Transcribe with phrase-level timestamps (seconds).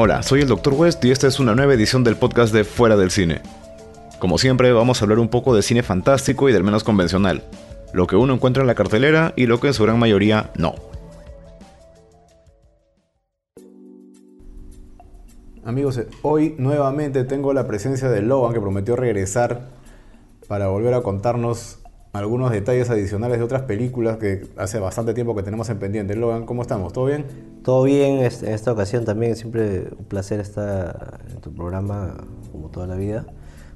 [0.00, 0.74] Hola, soy el Dr.
[0.74, 3.40] West y esta es una nueva edición del podcast de Fuera del Cine.
[4.20, 7.42] Como siempre, vamos a hablar un poco de cine fantástico y del menos convencional,
[7.92, 10.76] lo que uno encuentra en la cartelera y lo que en su gran mayoría no.
[15.64, 19.62] Amigos, hoy nuevamente tengo la presencia de Logan que prometió regresar
[20.46, 21.80] para volver a contarnos
[22.18, 26.16] algunos detalles adicionales de otras películas que hace bastante tiempo que tenemos en pendiente.
[26.16, 26.92] Logan, ¿cómo estamos?
[26.92, 27.24] ¿Todo bien?
[27.62, 32.14] Todo bien, en esta ocasión también siempre un placer estar en tu programa
[32.52, 33.26] como toda la vida.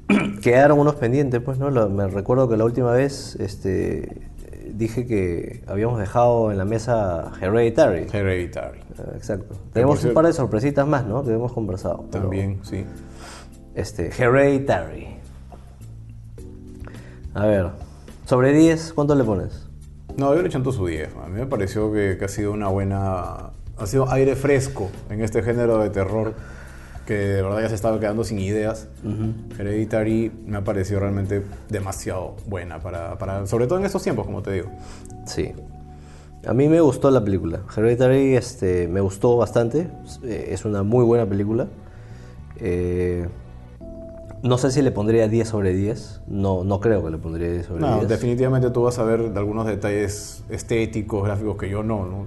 [0.42, 1.70] Quedaron unos pendientes, pues, ¿no?
[1.88, 4.30] me recuerdo que la última vez este,
[4.74, 8.06] dije que habíamos dejado en la mesa Hereditary.
[8.12, 8.80] Hereditary.
[8.98, 9.54] Ah, exacto.
[9.72, 11.22] Tenemos un par de sorpresitas más, ¿no?
[11.22, 12.06] Que hemos conversado.
[12.10, 12.84] También, sí.
[13.74, 15.08] Este, Hereditary.
[17.34, 17.70] A ver,
[18.32, 19.68] sobre 10, ¿cuánto le pones?
[20.16, 21.16] No, yo le echanto su 10.
[21.22, 23.50] A mí me pareció que, ha sido una buena...
[23.76, 26.32] Ha sido aire fresco en este género de terror
[27.04, 28.88] que de verdad ya se estaba quedando sin ideas.
[29.58, 34.40] Hereditary me ha parecido realmente demasiado buena, para, para, sobre todo en estos tiempos, como
[34.40, 34.70] te digo.
[35.26, 35.52] Sí.
[36.46, 37.60] A mí me gustó la película.
[37.76, 39.90] Hereditary este, me gustó bastante.
[40.24, 41.66] Es una muy buena película.
[42.56, 43.28] Eh,
[44.42, 46.22] no sé si le pondría 10 sobre 10.
[46.28, 47.90] No, no creo que le pondría 10 sobre 10.
[47.90, 52.06] No, definitivamente tú vas a ver algunos detalles estéticos, gráficos que yo no.
[52.06, 52.26] ¿no?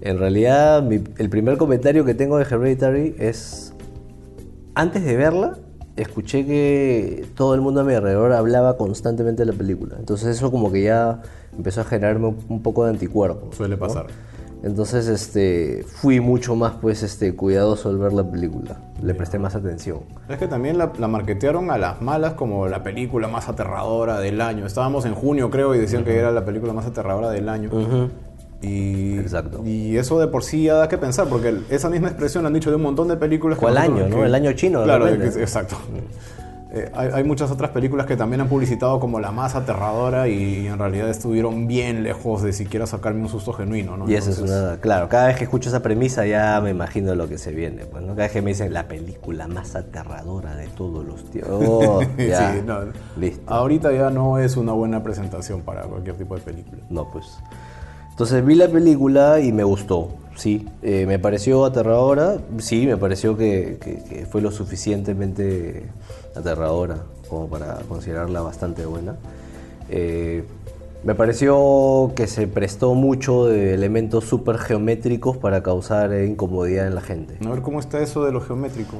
[0.00, 3.74] En realidad, el primer comentario que tengo de Hereditary es
[4.74, 5.58] antes de verla,
[5.96, 9.96] escuché que todo el mundo a mi alrededor hablaba constantemente de la película.
[9.98, 11.20] Entonces eso como que ya
[11.56, 13.52] empezó a generarme un poco de anticuerpo.
[13.52, 14.06] Suele pasar.
[14.62, 18.76] Entonces este, fui mucho más pues, este, cuidadoso al ver la película.
[19.02, 20.00] Le presté más atención.
[20.28, 24.66] Es que también la, marketearon a las malas como la película más aterradora del año.
[24.66, 27.70] Estábamos en junio creo y decían que era la película más aterradora del año.
[28.60, 29.62] Y, Exacto.
[29.64, 32.54] y eso de por sí ya da que pensar, porque esa misma expresión la han
[32.54, 33.56] dicho de un montón de películas.
[33.56, 34.24] ¿Cuál año, no?
[34.24, 34.82] El año chino.
[34.82, 35.76] Claro, exacto.
[36.70, 40.78] Eh, hay, muchas otras películas que también han publicitado como la más aterradora y, en
[40.78, 44.08] realidad estuvieron bien lejos de siquiera sacarme un susto genuino, ¿no?
[44.08, 44.76] Y eso es una...
[44.78, 48.02] Claro, cada vez que escucho esa premisa ya me imagino lo que se viene, pues,
[48.02, 48.08] ¿no?
[48.08, 51.48] Cada vez que me dicen la película más aterradora de todos los tiempos.
[51.70, 52.80] Oh, sí, no.
[53.16, 53.42] Listo.
[53.46, 56.82] Ahorita ya no es una buena presentación para cualquier tipo de película.
[56.90, 57.38] No, pues...
[58.18, 60.66] Entonces vi la película y me gustó, sí.
[60.82, 65.84] Eh, me pareció aterradora, sí, me pareció que, fue lo suficientemente
[66.38, 69.16] aterradora como para considerarla bastante buena.
[69.90, 70.44] Eh,
[71.04, 77.00] me pareció que se prestó mucho de elementos súper geométricos para causar incomodidad en la
[77.00, 77.38] gente.
[77.46, 78.96] A ver cómo está eso de lo geométrico.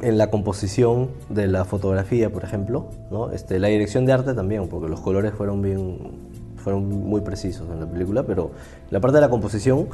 [0.00, 3.30] En la composición de la fotografía, por ejemplo, ¿no?
[3.30, 7.80] este, la dirección de arte también, porque los colores fueron bien fueron muy precisos en
[7.80, 8.52] la película, pero
[8.90, 9.88] la parte de la composición,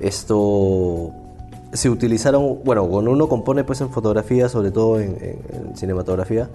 [0.00, 1.12] esto
[1.72, 5.16] se utilizaron, bueno, cuando uno compone pues en fotografía, sobre todo en,
[5.74, 6.48] cinematografía,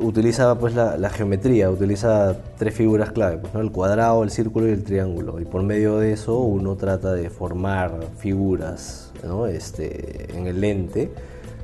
[0.00, 3.60] utiliza pues la, geometría, utiliza tres figuras clave, pues, ¿no?
[3.60, 7.30] el cuadrado, el círculo y el triángulo, y por medio de eso uno trata de
[7.30, 9.46] formar figuras ¿no?
[9.46, 11.10] este, en el lente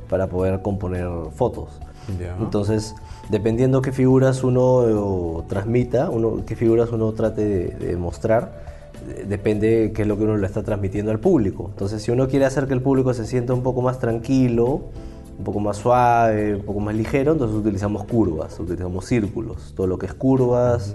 [0.08, 1.80] para poder componer fotos.
[2.38, 2.94] Entonces,
[3.30, 8.73] dependiendo qué figuras uno transmita, uno, qué figuras uno trate de, mostrar,
[9.26, 11.68] depende qué es lo que uno le está transmitiendo al público.
[11.70, 14.82] Entonces, si uno quiere hacer que el público se sienta un poco más tranquilo,
[15.38, 19.98] un poco más suave, un poco más ligero, entonces utilizamos curvas, utilizamos círculos, todo lo
[19.98, 20.94] que es curvas.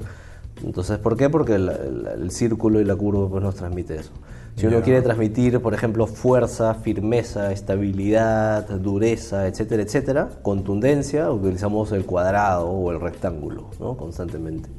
[0.63, 1.29] Entonces, ¿por qué?
[1.29, 4.11] Porque el, círculo y la curva pues, nos transmite eso.
[4.55, 12.05] Si uno quiere transmitir, por ejemplo, fuerza, firmeza, estabilidad, dureza, etcétera, etcétera, contundencia, utilizamos el
[12.05, 13.95] cuadrado o el rectángulo, ¿no?
[13.95, 14.69] Constantemente.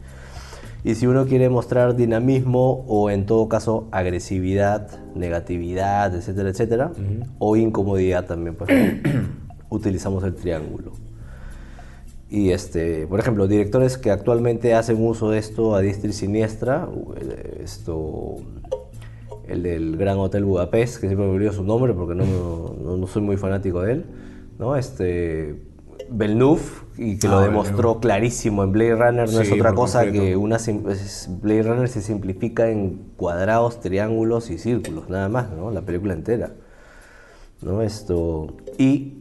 [0.82, 6.92] Y si uno quiere mostrar dinamismo o en todo caso agresividad, negatividad, etcétera, etcétera,
[7.38, 8.70] o incomodidad también, pues,
[9.68, 10.92] utilizamos el triángulo.
[12.30, 16.88] Y este, por ejemplo, directores que actualmente hacen uso de esto a diestra y siniestra,
[17.20, 18.36] eh, esto
[19.48, 23.22] el del Gran Hotel Budapest, que siempre me olvido su nombre porque no, no, soy
[23.22, 24.04] muy fanático de él,
[24.60, 24.76] ¿no?
[24.76, 25.60] Este,
[26.08, 30.36] Belnuf, y que lo ah, demostró clarísimo en Blade Runner, no es otra cosa que
[30.36, 30.58] una
[31.40, 35.70] Blade Runner se simplifica en cuadrados, triángulos y círculos, nada más, ¿no?
[35.70, 36.50] La película entera.
[37.62, 37.80] ¿no?
[37.80, 39.14] Esto, y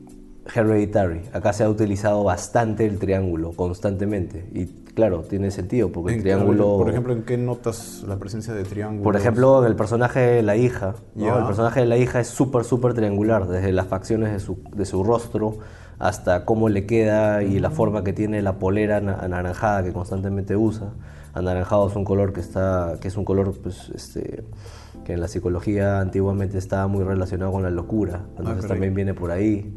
[0.54, 1.22] Hereditary.
[1.31, 4.46] Acá se ha utilizado bastante el triángulo, constantemente.
[4.54, 6.78] Y claro, tiene sentido, porque el En- triángulo...
[6.80, 9.04] Por ejemplo, ¿en qué notas la presencia de triángulos?
[9.06, 11.26] Por ejemplo, el personaje de la hija, ¿no?
[11.28, 11.38] Ya.
[11.40, 14.86] el personaje de la hija es súper, súper triangular, desde las facciones de su, de
[14.86, 15.60] su rostro
[16.00, 20.56] hasta cómo le queda y la forma que tiene la polera ana- anaranjada que constantemente
[20.56, 20.90] usa.
[21.34, 24.44] Anaranjado es un color que está, que es un color, pues, este,
[25.06, 28.69] que en la psicología antiguamente estaba muy relacionado con la locura, entonces caray.
[28.69, 29.75] también viene por ahí.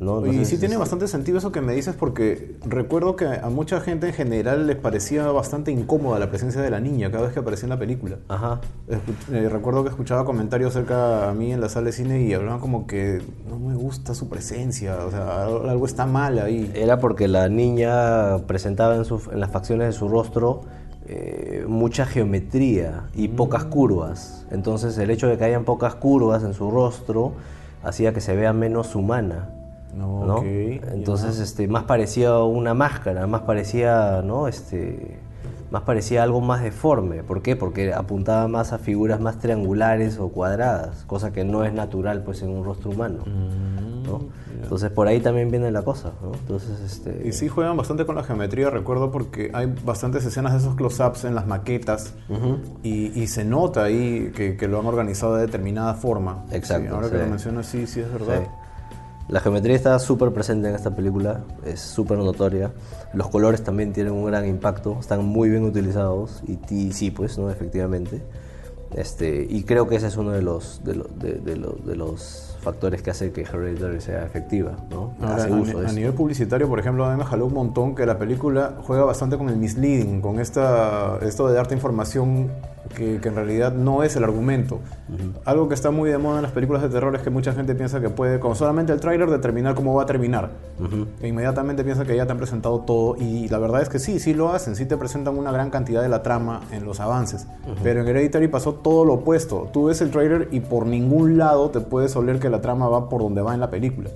[0.00, 0.24] ¿No?
[0.24, 3.48] y Entonces, sí tiene es- bastante sentido eso que me dices porque recuerdo que a
[3.50, 7.32] mucha gente en general les parecía bastante incómoda la presencia de la niña cada vez
[7.32, 8.16] que aparecía en la película.
[8.28, 8.60] Ajá.
[9.32, 12.60] Eh, recuerdo que escuchaba comentarios cerca a mí en la sala de cine y hablaban
[12.60, 16.70] como que no me gusta su presencia, o sea, algo algo está mal ahí.
[16.74, 20.60] Era porque la niña presentaba en, su- en las facciones de su rostro
[21.10, 24.44] eh, mucha geometría y pocas curvas.
[24.50, 27.32] Entonces el hecho de que hayan pocas curvas en su rostro
[27.82, 29.48] hacía que se vea menos humana.
[29.94, 34.46] No, Entonces este, más parecía una máscara, más parecía, ¿no?
[34.46, 35.18] este,
[35.70, 37.22] más parecía algo más deforme.
[37.22, 37.56] ¿Por qué?
[37.56, 42.42] Porque apuntaba más a figuras más triangulares o cuadradas, cosa que no es natural pues,
[42.42, 43.24] en un rostro humano.
[43.26, 44.20] ¿no?
[44.62, 46.12] Entonces por ahí también viene la cosa.
[46.22, 46.32] ¿no?
[46.32, 50.58] Entonces, este, Y sí juegan bastante con la geometría, recuerdo, porque hay bastantes escenas de
[50.58, 52.14] esos close-ups en las maquetas
[52.82, 56.44] y, y se nota ahí que, que lo han organizado de determinada forma.
[56.52, 57.12] Exacto, Sí, ahora sí.
[57.12, 58.42] que lo mencionas, sí, sí es verdad.
[58.44, 58.50] Sí.
[59.28, 62.70] La geometría está súper presente en esta película, es súper notoria.
[63.12, 67.36] Los colores también tienen un gran impacto, están muy bien utilizados y, y sí, pues,
[67.38, 67.50] ¿no?
[67.50, 68.22] efectivamente.
[68.94, 71.94] Este, y creo que ese es uno de los, de, lo- de- de lo- de
[71.94, 74.72] los factores que hace que Hereditary sea efectiva.
[74.90, 75.12] ¿no?
[75.20, 77.44] Ahora, Hace a, uso ni- de a nivel publicitario, por ejemplo, a mí me jaló
[77.46, 81.74] un montón que la película juega bastante con el misleading, con esta, esto de darte
[81.74, 82.50] información
[82.94, 84.80] que, que en realidad no es el argumento.
[85.44, 87.74] Algo que está muy de moda en las películas de terror es que mucha gente
[87.74, 90.50] piensa que puede, con solamente el tráiler, determinar cómo va a terminar.
[91.22, 94.18] E inmediatamente piensa que ya te han presentado todo y la verdad es que sí,
[94.20, 97.46] sí lo hacen, sí te presentan una gran cantidad de la trama en los avances.
[97.82, 99.68] Pero en Hereditary pasó todo lo opuesto.
[99.72, 103.08] Tú ves el tráiler y por ningún lado te puedes oler que la trama va
[103.08, 104.10] por donde va en la película.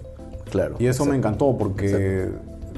[0.51, 0.75] Claro.
[0.79, 2.31] Y eso me encantó porque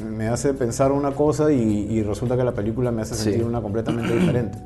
[0.08, 1.60] me hace pensar una cosa y,
[1.90, 3.24] y resulta que la película me hace Sí.
[3.24, 4.58] sentir una completamente diferente.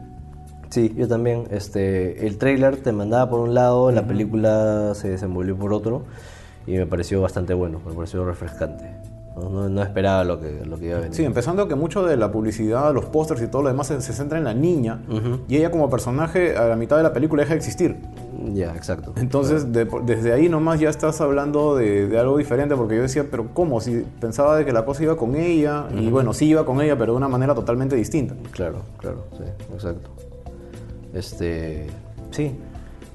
[0.71, 1.45] Sí, yo también.
[1.51, 6.03] Este, el tráiler te mandaba por un lado, la película se desenvolvió por otro
[6.67, 8.85] y me pareció bastante bueno, me pareció refrescante.
[9.37, 11.15] No, No- esperaba lo que, lo que iba a venir.
[11.15, 14.13] Sí, empezando que mucho de la publicidad, los pósters y todo lo demás se, se
[14.13, 15.01] centra en la niña
[15.49, 17.97] y ella como personaje a la mitad de la película deja de existir.
[18.53, 19.13] Ya, exacto.
[19.17, 23.27] Entonces, de- desde ahí nomás ya estás hablando de, de algo diferente, porque yo decía,
[23.31, 23.81] pero ¿cómo?
[23.81, 26.99] Si pensaba de que la cosa iba con ella, y bueno, sí iba con ella,
[26.99, 28.35] pero de una manera totalmente distinta.
[28.51, 30.11] Claro, claro, sí, exacto.
[31.15, 31.87] Este,
[32.31, 32.57] sí.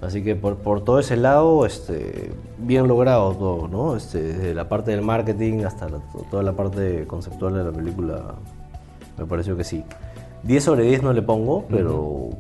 [0.02, 3.96] Así que por, por todo ese lado, este, bien logrado todo, ¿no?
[3.96, 8.36] Este, desde la parte del marketing hasta la- toda la parte conceptual de la película,
[9.18, 9.84] me pareció que sí.
[10.44, 12.32] 10 sobre 10 no le pongo, pero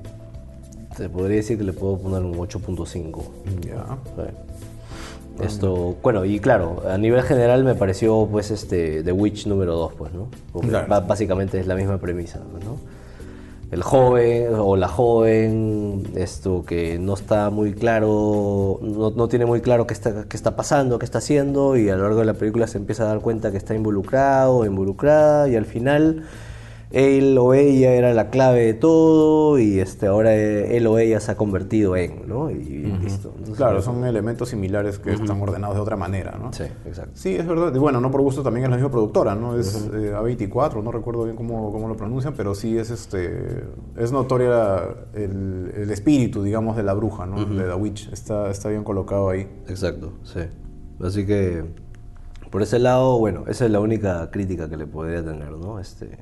[0.97, 3.21] te podría decir que le puedo poner un 8.5.
[3.65, 3.97] Ya.
[4.17, 5.43] Sí.
[5.45, 9.93] Esto, bueno, y claro, a nivel general me pareció pues este The Witch número 2,
[9.93, 10.27] pues, ¿no?
[10.51, 11.01] Porque Claro.
[11.07, 12.75] básicamente es la misma premisa, ¿no?
[13.73, 19.61] El joven o la joven, esto que no está muy claro, no, no tiene muy
[19.61, 22.35] claro qué está, qué está pasando, qué está haciendo, y a lo largo de la
[22.35, 26.23] película se empieza a dar cuenta que está involucrado involucrada, y al final
[26.93, 31.31] él o ella era la clave de todo, y este, ahora él o ella se
[31.31, 32.51] ha convertido en, ¿no?
[32.51, 33.29] Y, listo.
[33.29, 36.53] Entonces, Claro, son elementos similares que están ordenados de otra manera, ¿no?
[36.53, 37.11] Sí, exacto.
[37.15, 37.73] Sí, es verdad.
[37.73, 39.57] Y bueno, no por gusto también es la misma productora, ¿no?
[39.57, 43.63] Es eh, A24, no recuerdo bien cómo, cómo lo pronuncian, pero sí es este
[43.97, 44.83] es notoria
[45.15, 47.43] el, el espíritu, digamos, de la bruja, ¿no?
[47.43, 48.13] De The Witch.
[48.13, 49.49] Está, está bien colocado ahí.
[49.67, 50.41] Exacto, sí.
[51.01, 51.63] Así que
[52.51, 55.79] por ese lado, bueno, esa es la única crítica que le podría tener, ¿no?
[55.79, 56.19] Este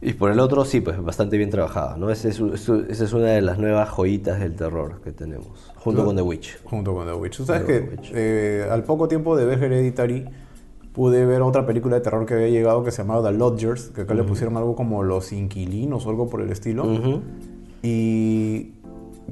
[0.00, 2.10] y por el otro, sí, pues bastante bien trabajada, ¿no?
[2.10, 6.22] Es, esa es una de las nuevas joyitas del terror que tenemos, junto con The
[6.22, 6.62] Witch.
[6.64, 7.38] Junto con The Witch.
[7.38, 10.26] Tú sabes que eh, al poco tiempo de ver Hereditary
[10.92, 14.02] pude ver otra película de terror que había llegado que se llamaba The Lodgers, que
[14.02, 16.86] acá le pusieron algo como Los Inquilinos o algo por el estilo.
[17.82, 18.72] Y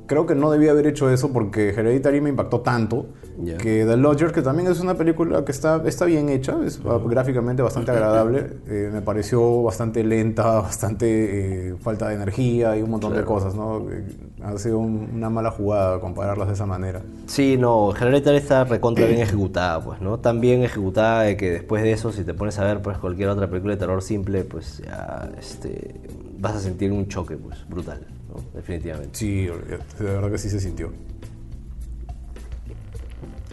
[0.07, 3.07] creo que no debía haber hecho eso porque Hereditary me impactó tanto
[3.37, 3.57] Ya.
[3.59, 6.99] que The Lodger, que también es una película que está, está bien hecha, es ah,
[7.05, 12.91] gráficamente bastante agradable, eh, me pareció bastante lenta, bastante eh, falta de energía y un
[12.91, 13.91] montón de cosas, ¿no?
[13.91, 14.05] Eh,
[14.43, 17.03] ha sido un- una mala jugada compararlas de esa manera.
[17.27, 20.19] Sí, no, Hereditary está recontra bien ejecutada, pues, ¿no?
[20.19, 23.29] Tan bien ejecutada de que después de eso, si te pones a ver pues cualquier
[23.31, 25.95] otra película de terror simple, pues ya este,
[26.39, 28.41] vas a sentir un choque, pues, brutal, ¿no?
[28.55, 29.11] Definitivamente.
[29.19, 30.91] Sí, de verdad que sí se sintió.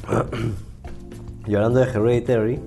[1.48, 2.60] Y hablando de Hereditary,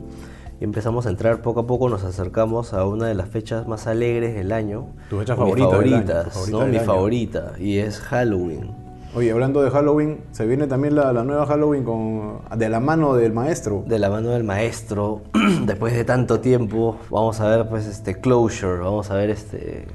[0.60, 4.34] empezamos a entrar poco a poco, nos acercamos a una de las fechas más alegres
[4.34, 4.86] del año.
[5.10, 6.66] Tu fecha favorita año, favoritas, favorita ¿no?
[6.66, 6.86] Mi año.
[6.86, 8.70] favorita, y es Halloween.
[9.14, 13.14] Oye, hablando de Halloween, se viene también la, la nueva Halloween con, de la mano
[13.14, 13.84] del maestro.
[13.86, 15.22] De la mano del maestro,
[15.66, 19.86] después de tanto tiempo, vamos a ver pues este closure, vamos a ver este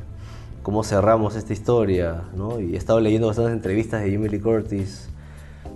[0.64, 2.62] cómo cerramos esta historia, ¿no?
[2.62, 5.10] Y he estado leyendo bastantes entrevistas de Jimmy Lee Curtis,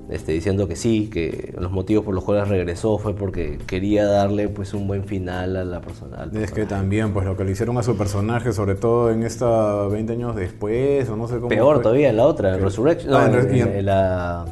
[0.10, 4.50] este, diciendo que sí, que los motivos por los cuales regresó fue porque quería darle
[4.50, 6.30] pues un buen final a la persona.
[6.34, 9.88] Es que también, pues lo que le hicieron a su personaje, sobre todo en esta
[9.88, 11.48] 20 años después, o no sé cómo.
[11.48, 11.84] Peor fue.
[11.84, 13.14] todavía en la otra, Resurrection.
[13.14, 14.46] Ah, no, en en la.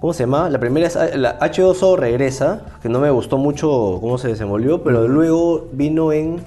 [0.00, 0.50] ¿Cómo se llama?
[0.50, 5.06] La primera es la H2O regresa, que no me gustó mucho cómo se desenvolvió, pero
[5.06, 6.40] luego vino en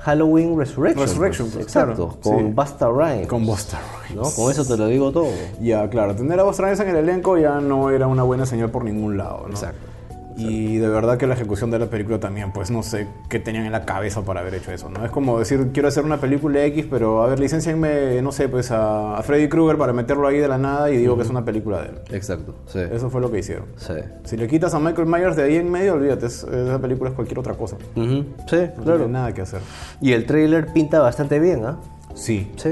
[0.00, 1.06] Halloween Resurrection.
[1.06, 2.52] Resurrection, pues, pues, exacto, claro, con sí.
[2.54, 3.26] Busta Rhymes.
[3.26, 3.78] Con Busta
[4.14, 4.22] ¿no?
[4.22, 5.28] Con eso te lo digo todo.
[5.60, 8.70] Ya, claro, tener a Busta Rhymes en el elenco ya no era una buena señal
[8.70, 9.50] por ningún lado, ¿no?
[9.50, 9.97] Exacto.
[10.38, 13.66] Y de verdad que la ejecución de la película también, pues no sé qué tenían
[13.66, 15.04] en la cabeza para haber hecho eso, ¿no?
[15.04, 18.70] Es como decir, quiero hacer una película X, pero a ver, licencienme, no sé, pues
[18.70, 21.44] a, a Freddy Krueger para meterlo ahí de la nada y digo que es una
[21.44, 21.98] película de él.
[22.12, 22.78] Exacto, sí.
[22.78, 23.66] Eso fue lo que hicieron.
[23.76, 23.94] Sí.
[24.24, 27.16] Si le quitas a Michael Myers de ahí en medio, olvídate, es- esa película es
[27.16, 27.76] cualquier otra cosa.
[27.94, 28.98] Sí, No claro.
[28.98, 29.60] tiene nada que hacer.
[30.00, 31.78] Y el trailer pinta bastante bien, ¿ah?
[32.14, 32.50] Sí.
[32.56, 32.70] Sí.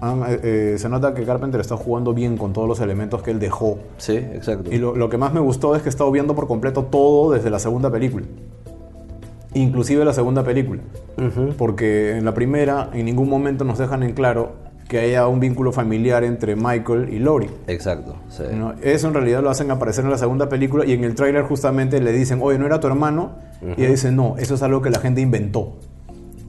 [0.00, 3.30] Ah, eh, eh, se nota que Carpenter está jugando bien con todos los elementos que
[3.30, 3.78] él dejó.
[3.96, 4.70] Sí, exacto.
[4.72, 7.32] Y lo, lo que más me gustó es que he estado viendo por completo todo
[7.32, 8.26] desde la segunda película.
[9.54, 10.82] Inclusive la segunda película.
[11.56, 14.52] Porque en la primera en ningún momento nos dejan en claro
[14.88, 17.48] que haya un vínculo familiar entre Michael y Lori.
[17.66, 18.42] Exacto, sí.
[18.52, 18.74] ¿no?
[18.82, 22.00] Eso en realidad lo hacen aparecer en la segunda película y en el tráiler justamente
[22.00, 23.32] le dicen, oye, ¿no era tu hermano?
[23.76, 25.78] Y ella dice, no, eso es algo que la gente inventó.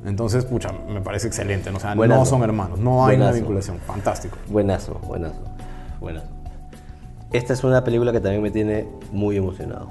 [0.05, 1.71] Entonces, pucha, me parece excelente.
[1.71, 1.77] ¿no?
[1.77, 2.25] O sea, no Buenazo.
[2.25, 3.35] son hermanos, no hay una Buenazo.
[3.39, 3.77] vinculación.
[3.79, 4.37] Fantástico.
[4.49, 5.41] Buenazo, buenazo,
[5.99, 6.27] buenazo.
[7.31, 9.89] Esta es una película que también me tiene muy emocionado.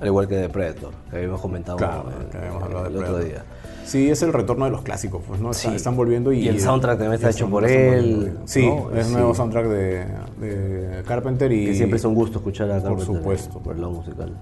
[0.00, 2.96] Al igual que The Predator, que habíamos comentado Claro, eh, que habíamos hablado de el
[2.96, 3.44] otro día.
[3.84, 5.52] Sí, es el retorno de los clásicos, pues, ¿no?
[5.52, 5.68] Sí.
[5.68, 6.40] Están volviendo y...
[6.40, 8.38] Y el soundtrack también está hecho por él.
[8.46, 8.90] Sí, ¿no?
[8.96, 9.12] es Sí.
[9.12, 10.06] nuevo soundtrack de,
[10.40, 11.66] de Carpenter y...
[11.66, 13.58] Que siempre es un gusto escuchar a Por Carpenter supuesto.
[13.60, 14.32] por el lado musical.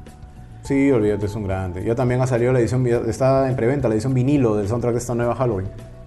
[0.70, 1.82] Sí, olvídate, es un grande.
[1.84, 4.98] Ya también ha salido la edición, está en preventa la edición vinilo del soundtrack de
[5.00, 5.66] esta nueva Halloween.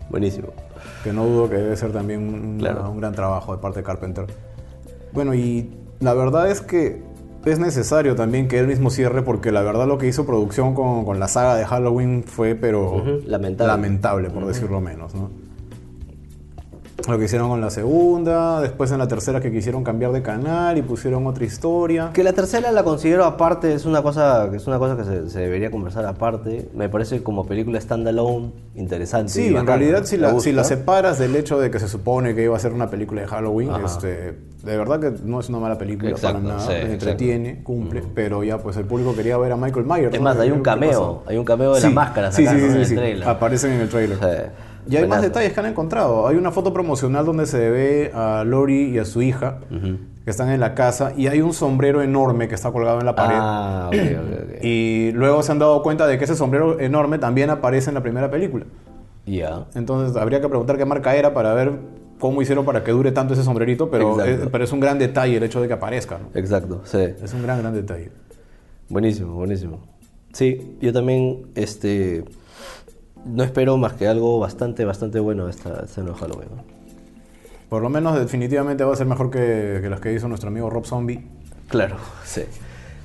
[0.09, 0.47] Buenísimo.
[1.03, 2.89] Que no dudo que debe ser también un, Claro.
[2.89, 4.25] un gran trabajo de parte de Carpenter.
[5.11, 7.03] Bueno, y la verdad es que
[7.43, 11.03] es necesario también que él mismo cierre porque la verdad lo que hizo producción con,
[11.03, 13.67] con la saga de Halloween fue pero lamentable.
[13.69, 15.29] lamentable, por decirlo menos, ¿no?
[17.07, 20.77] Lo que hicieron con la segunda, después en la tercera que quisieron cambiar de canal
[20.77, 22.11] y pusieron otra historia.
[22.13, 25.39] Que la tercera la considero aparte, es una cosa, es una cosa que se, se
[25.39, 26.69] debería conversar aparte.
[26.73, 29.31] Me parece como película standalone interesante.
[29.33, 32.35] Sí, en bacana, realidad si la, si la separas del hecho de que se supone
[32.35, 34.07] que iba a ser una película de Halloween, este,
[34.63, 38.43] de verdad que no es una mala película Exacto, para nada, sí, entretiene, cumple, pero
[38.43, 40.13] ya pues el público quería ver a Michael Myers.
[40.13, 40.25] Es ¿no?
[40.25, 42.61] más, hay ¿Qué- un cameo, hay un cameo de Sí, la máscara sí, sí, sacando
[42.61, 43.27] sí, en sí, el sí, trailer.
[43.27, 44.51] aparecen en el trailer.
[44.89, 46.27] Y hay más detalles que han encontrado.
[46.27, 49.59] Hay una foto promocional donde se ve a Lori y a su hija
[50.23, 53.15] que están en la casa y hay un sombrero enorme que está colgado en la
[53.15, 53.35] pared.
[53.37, 54.63] Ah, ok, ok, ok.
[54.63, 58.01] Y luego se han dado cuenta de que ese sombrero enorme también aparece en la
[58.01, 58.65] primera película.
[59.25, 59.65] Ya.
[59.75, 61.71] Entonces habría que preguntar qué marca era para ver
[62.19, 64.43] cómo hicieron para que dure tanto ese sombrerito, pero Exacto.
[64.43, 66.19] es, pero es un gran detalle el hecho de que aparezca.
[66.19, 66.39] ¿no?
[66.39, 66.99] Exacto, sí.
[67.21, 68.11] Es un gran, gran detalle.
[68.89, 69.81] Buenísimo, buenísimo.
[70.31, 72.23] Sí, yo también este,
[73.25, 76.49] no espero más que algo bastante, bastante bueno de esta, este nuevo Halloween.
[76.55, 76.63] ¿no?
[77.69, 80.69] Por lo menos definitivamente va a ser mejor que, que las que hizo nuestro amigo
[80.69, 81.25] Rob Zombie.
[81.69, 82.43] Claro, sí.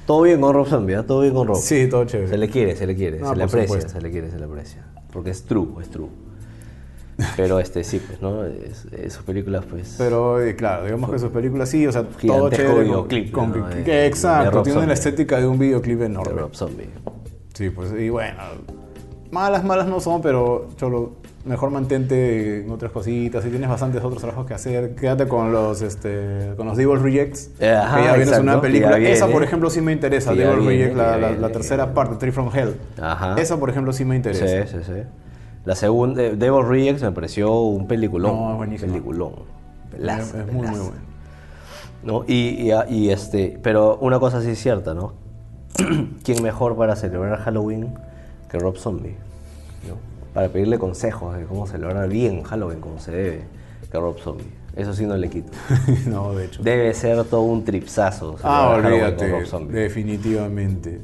[0.06, 1.04] Todo bien con Rob Zombie, ¿ah?
[1.06, 1.56] todo bien con Rob.
[1.58, 2.28] Sí, todo chévere.
[2.28, 3.90] Se le quiere, se le quiere, No, se le aprecia, supuesto.
[3.92, 4.84] se le quiere, se le aprecia.
[5.12, 6.08] Porque es true, es true.
[7.36, 8.44] Pero este sí, pues, ¿no?
[8.46, 9.96] Es- es- sus películas, pues.
[9.98, 12.74] Pero eh, claro, digamos que sus películas sí, o sea, todo chévere.
[12.74, 13.68] con- videoclip, con- ¿no?
[13.68, 14.94] De- de exacto, tiene la Zombie.
[14.94, 16.40] estética de un videoclip de enorme.
[16.40, 16.88] Rob Zombie.
[17.54, 18.38] Sí, pues, y bueno,
[19.30, 21.12] malas, malas no son, pero cholo,
[21.44, 23.42] mejor mantente en otras cositas.
[23.44, 27.50] Si tienes bastantes otros trabajos que hacer, quédate con los, este, con los Devil Rejects.
[27.60, 28.98] Eh, ajá, que ya vienes exacto, una película.
[28.98, 29.32] ya Esa, viene.
[29.38, 30.34] por ejemplo, sí me interesa.
[30.34, 32.76] Devil viene, Reject, la, viene, tercera parte, Tree from Hell.
[33.00, 33.34] Ajá.
[33.38, 34.46] Esa, por ejemplo, sí me interesa.
[34.66, 35.02] Sí, sí, sí.
[35.64, 38.34] La segunda, eh, Devil Rejects me pareció un peliculón.
[38.36, 38.92] No, es buenísimo.
[38.92, 39.32] Peliculón.
[39.90, 41.08] Pelazo, es muy, muy bueno.
[42.02, 42.24] ¿no?
[42.26, 45.14] Y, y- y, este, pero una cosa sí es cierta, ¿no?
[46.24, 47.94] ¿Quién mejor para celebrar Halloween
[48.48, 49.16] que Rob Zombie?
[49.88, 49.96] ¿no?
[50.34, 53.44] Para pedirle consejos de cómo celebrar bien Halloween como se debe
[53.90, 54.46] que Rob Zombie.
[54.76, 55.50] Eso sí no le quito.
[56.06, 56.62] no, de hecho.
[56.62, 58.36] Debe ser todo un tripsazo.
[58.42, 59.30] Ah, olvídate.
[59.30, 59.74] con Rob Zombie.
[59.74, 61.00] Definitivamente.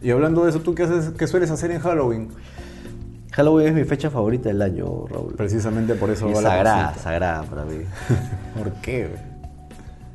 [0.00, 2.28] Y hablando de eso, ¿tú qué, haces, qué sueles hacer en Halloween?
[3.32, 5.34] Halloween es mi fecha favorita del año, Raúl.
[5.34, 7.84] Precisamente por eso es va sagrada, sagrada para mí.
[8.56, 9.10] ¿Por qué?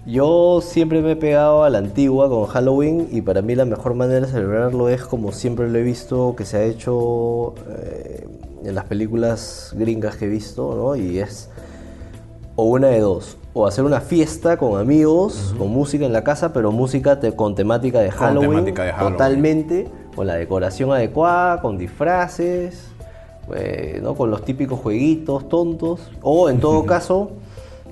[0.05, 3.93] Yo siempre me he pegado a la antigua con Halloween y para mí la mejor
[3.93, 8.27] manera de celebrarlo es como siempre lo he visto que se ha hecho eh,
[8.63, 10.95] en las películas gringas que he visto, ¿no?
[10.95, 11.49] Y es
[12.55, 16.51] o una de dos, o hacer una fiesta con amigos, con música en la casa,
[16.51, 19.13] pero música te- con temática de Halloween, temática de Halloween.
[19.13, 22.87] totalmente, con la decoración adecuada, con disfraces,
[23.55, 24.15] eh, ¿no?
[24.15, 27.31] con los típicos jueguitos tontos, o en todo caso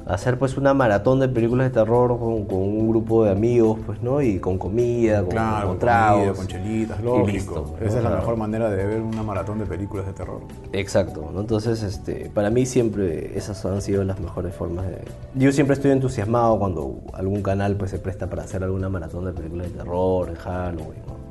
[0.09, 4.01] hacer pues una maratón de películas de terror con, con un grupo de amigos, pues,
[4.01, 4.21] ¿no?
[4.21, 6.21] Y con comida, con, Claro, con con tragos.
[6.21, 7.27] comida, con chelitas, lógico.
[7.31, 8.15] listo, Esa es la Claro.
[8.17, 10.41] mejor manera de ver una maratón de películas de terror.
[10.73, 11.39] Exacto, ¿no?
[11.41, 14.97] entonces este, para mí siempre esas han sido las mejores formas de...
[15.35, 19.31] Yo siempre estoy entusiasmado cuando algún canal pues se presta para hacer alguna maratón de
[19.33, 20.99] películas de terror, en Halloween.
[21.07, 21.28] ¿no?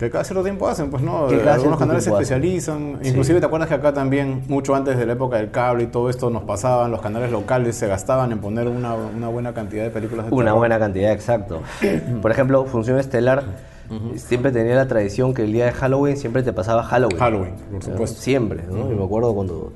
[0.00, 2.22] Que cada cierto tiempo hacen, pues no, algunos canales se hacen.
[2.22, 2.98] especializan.
[3.02, 3.10] Sí.
[3.10, 6.08] Inclusive te acuerdas que acá también, mucho antes de la época del cable y todo
[6.08, 9.90] esto, nos pasaban, los canales locales se gastaban en poner una, una buena cantidad de
[9.90, 10.58] películas de Una terror.
[10.58, 11.60] buena cantidad, exacto.
[12.22, 13.44] Por ejemplo, Función Estelar
[14.16, 17.18] siempre tenía la tradición que el día de Halloween siempre te pasaba Halloween.
[17.18, 18.20] Halloween, por supuesto.
[18.20, 18.88] Siempre, ¿no?
[18.88, 19.72] Yo me acuerdo cuando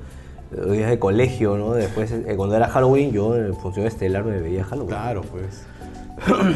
[0.71, 1.73] días de colegio, ¿no?
[1.73, 4.89] Después, eh, cuando era Halloween, yo en Función Estelar me veía Halloween.
[4.89, 5.65] Claro, pues.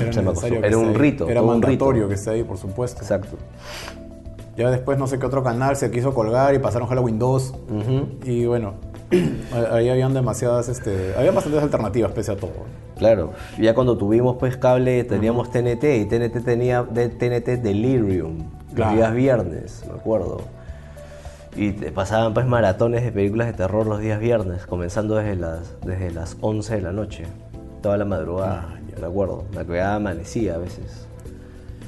[0.02, 2.08] Era, Se me que era un rito, Era mandatorio rito.
[2.10, 3.02] que esté ahí, por supuesto.
[3.02, 3.38] Exacto.
[4.58, 7.54] Ya después no sé qué otro canal se quiso colgar y pasaron Halloween 2.
[8.26, 8.74] Y bueno,
[9.72, 12.52] ahí habían demasiadas, este, había bastantes alternativas pese a todo.
[12.98, 18.92] Claro, ya cuando tuvimos pues cable teníamos TNT y TNT tenía de TNT Delirium Claro.
[18.92, 20.42] los días viernes, me acuerdo.
[21.56, 25.76] Y te pasaban pues maratones de películas de terror los días viernes, comenzando desde las,
[25.86, 27.24] desde las 11 de la noche,
[27.82, 29.00] toda la madrugada, Ah, ya.
[29.02, 29.46] me acuerdo.
[29.56, 31.08] Me quedaba amanecía a veces.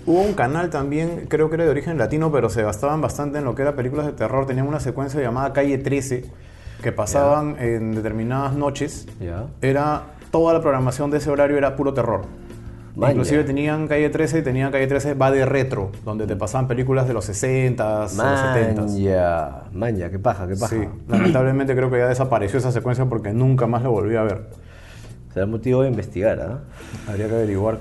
[0.06, 3.46] Hubo un canal también, creo que era de origen latino, pero se gastaban bastante en
[3.46, 4.48] lo que era películas de terror.
[4.48, 6.26] Tenían una secuencia llamada Calle 13
[6.82, 9.08] que pasaban en determinadas noches.
[9.20, 9.46] ¿Ya?
[9.62, 12.22] Era toda la programación de ese horario era puro terror.
[12.96, 13.14] Maña.
[13.14, 17.08] Inclusive tenían Calle 13 y tenían Calle 13 va de retro, donde te pasaban películas
[17.08, 18.76] de los 60s, los 70s.
[18.76, 20.76] Maña, maña, qué paja, qué paja.
[20.76, 24.50] Sí, lamentablemente creo que ya desapareció esa secuencia porque nunca más lo volví a ver.
[25.34, 26.60] Será motivo de investigar, ¿ah?
[27.08, 27.80] Habría que averiguar.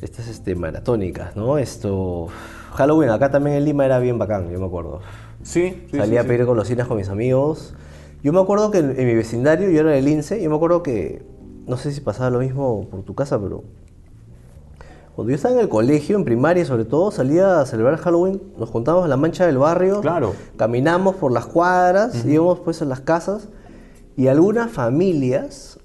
[0.00, 1.58] Estas este, maratónicas, ¿no?
[1.58, 2.28] Esto.
[2.74, 5.00] Halloween acá también en Lima era bien bacán, yo me acuerdo.
[5.42, 6.28] Sí, sí, Salía sí, a sí.
[6.28, 7.74] pedir golosinas con mis amigos.
[8.22, 10.82] Yo me acuerdo que en, en mi vecindario, yo era del INSE, yo me acuerdo
[10.82, 11.22] que,
[11.66, 13.64] no sé si pasaba lo mismo por tu casa, pero
[15.16, 18.70] cuando yo estaba en el colegio, en primaria sobre todo, salía a celebrar Halloween, nos
[18.70, 20.34] contábamos en la mancha del barrio, Claro.
[20.56, 23.48] caminamos por las cuadras, íbamos pues a las casas
[24.16, 25.79] y algunas familias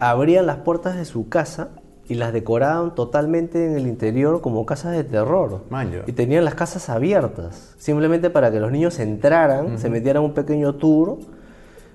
[0.00, 1.70] abrían las puertas de su casa
[2.06, 5.62] y las decoraban totalmente en el interior como casas de terror.
[5.70, 6.02] Manja.
[6.06, 10.74] Y tenían las casas abiertas, simplemente para que los niños entraran, se metieran un pequeño
[10.74, 11.18] tour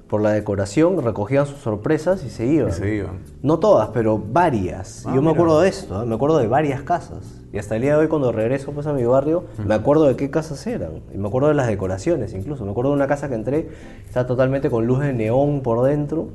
[0.07, 2.69] por la decoración, recogían sus sorpresas y se iban.
[2.69, 3.19] Y se iban.
[3.43, 5.05] No todas, pero varias.
[5.05, 5.33] Ah, yo me mira.
[5.33, 6.05] acuerdo de esto, ¿eh?
[6.07, 7.39] me acuerdo de varias casas.
[7.53, 10.15] Y hasta el día de hoy cuando regreso pues, a mi barrio, me acuerdo de
[10.15, 11.03] qué casas eran.
[11.13, 12.65] Y me acuerdo de las decoraciones incluso.
[12.65, 13.69] Me acuerdo de una casa que entré,
[14.05, 16.29] estaba totalmente con luz de neón por dentro.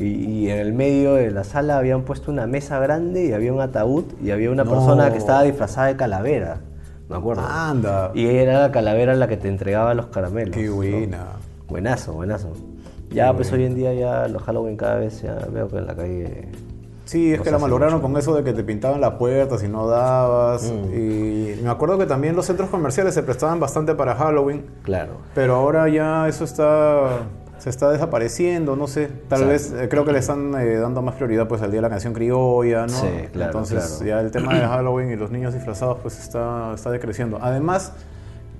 [0.00, 0.04] Y,
[0.46, 3.60] y en el medio de la sala habían puesto una mesa grande y había un
[3.60, 4.70] ataúd y había una No.
[4.70, 6.58] persona que estaba disfrazada de calavera.
[7.08, 7.42] Me acuerdo.
[7.46, 8.10] Anda.
[8.14, 10.56] Y era la calavera la que te entregaba los caramelos.
[10.56, 10.76] Qué ¿no?
[10.76, 11.26] buena.
[11.68, 12.48] Buenazo, buenazo.
[13.10, 15.94] Ya, pues hoy en día ya los Halloween cada vez ya veo que en la
[15.96, 16.48] calle...
[17.06, 18.02] Sí, es que la malograron mucho.
[18.06, 20.62] con eso de que te pintaban la puerta si no dabas.
[20.70, 20.94] Mm.
[20.94, 25.14] Y me acuerdo que también los centros comerciales se prestaban bastante para Halloween, Claro.
[25.34, 27.18] pero ahora ya eso está
[27.60, 29.08] se está desapareciendo, no sé.
[29.28, 29.46] Tal Exacto.
[29.48, 31.90] vez eh, creo que le están eh, dando más prioridad pues al día de la
[31.90, 32.88] canción criolla, ¿no?
[32.88, 34.04] Sí, claro, Entonces claro.
[34.04, 37.38] ya el tema de Halloween y los niños disfrazados pues está, está decreciendo.
[37.40, 37.92] Además,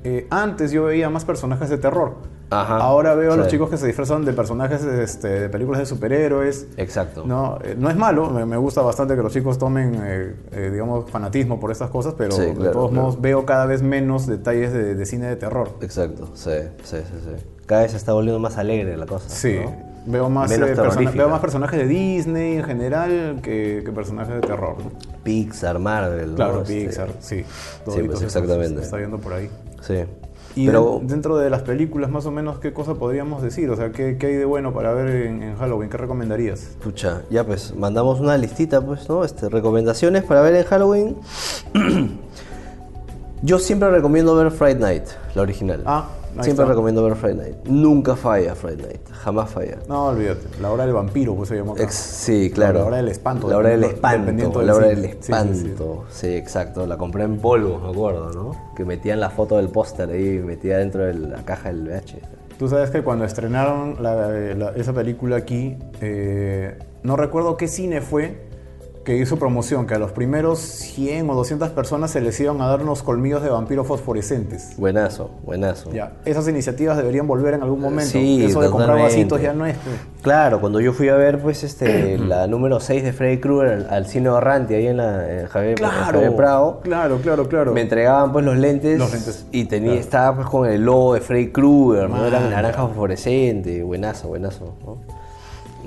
[0.04, 2.14] eh, antes yo veía más personajes de terror.
[2.50, 2.78] Ajá.
[2.78, 3.52] Ahora veo a los Sí.
[3.52, 6.66] chicos que se disfrazan de personajes este, de películas de superhéroes.
[6.76, 7.24] Exacto.
[7.24, 10.70] No, eh, no es malo, me, me gusta bastante que los chicos tomen, eh, eh,
[10.72, 12.90] digamos, fanatismo por estas cosas, pero Sí, de todos claro.
[12.90, 15.70] modos veo cada vez menos detalles de, de cine de terror.
[15.80, 16.50] Exacto, sí,
[16.82, 17.44] sí, sí, sí.
[17.66, 19.28] Cada vez se está volviendo más alegre la cosa.
[19.28, 19.90] Sí, ¿no?
[20.06, 24.40] veo, más, eh, persona- veo más personajes de Disney en general que, que personajes de
[24.40, 24.76] terror.
[24.82, 24.90] ¿no?
[25.22, 26.34] Pixar, Marvel.
[26.34, 27.44] Claro, Este, Pixar, sí.
[27.84, 28.78] Pues, exactamente.
[28.78, 29.48] Se está viendo por ahí.
[29.82, 30.04] Sí.
[30.56, 33.70] Y Pero, de- dentro de las películas, más o menos, ¿qué cosa podríamos decir?
[33.70, 35.88] O sea, ¿qué, qué hay de bueno para ver en, en Halloween?
[35.90, 36.70] ¿Qué recomendarías?
[36.82, 39.24] pucha, ya pues, mandamos una listita, pues, ¿no?
[39.24, 41.16] Este, recomendaciones para ver en Halloween.
[43.42, 45.82] Yo siempre recomiendo ver Friday Night, la original.
[45.86, 46.64] Ah, Siempre está.
[46.66, 47.56] recomiendo ver Friday Night.
[47.66, 49.78] Nunca falla Friday Night, jamás falla.
[49.88, 50.46] No, olvídate.
[50.60, 51.82] La hora del vampiro, pues se llamó acá.
[51.82, 52.80] Ex- sí, claro.
[52.80, 53.48] La hora del espanto.
[53.50, 54.62] La hora del espanto.
[54.62, 56.04] La hora del Sí, sí, espanto.
[56.10, 56.26] sí.
[56.28, 56.86] Sí, exacto.
[56.86, 58.56] La compré en polvo, me acuerdo, ¿no?
[58.76, 62.18] Que metían la foto del póster ahí, metía dentro de la caja del VH.
[62.58, 68.02] Tú sabes que cuando estrenaron la- la- esa película aquí, eh, no recuerdo qué cine
[68.02, 68.49] fue,
[69.04, 72.66] que hizo promoción, que a los primeros 100 o 200 personas se les iban a
[72.66, 74.74] dar unos colmillos de vampiro fosforescentes.
[74.76, 75.90] Buenazo, buenazo.
[75.92, 78.10] Ya, esas iniciativas deberían volver en algún momento.
[78.12, 79.76] Sí, Eso de comprar vasitos ya no es.
[80.22, 83.90] Claro, cuando yo fui a ver pues este la número 6 de Freddy Krueger al,
[83.90, 87.72] al cine Orranti ahí en la en Javier, en Claro, Javier Prado, claro, claro, claro.
[87.72, 90.00] me entregaban pues los lentes, Los lentes, y tenía claro.
[90.00, 92.26] estaba pues con el logo de Freddy Krueger, ¿no?
[92.26, 95.19] Era naranja fosforescente, buenazo, buenazo, ¿no?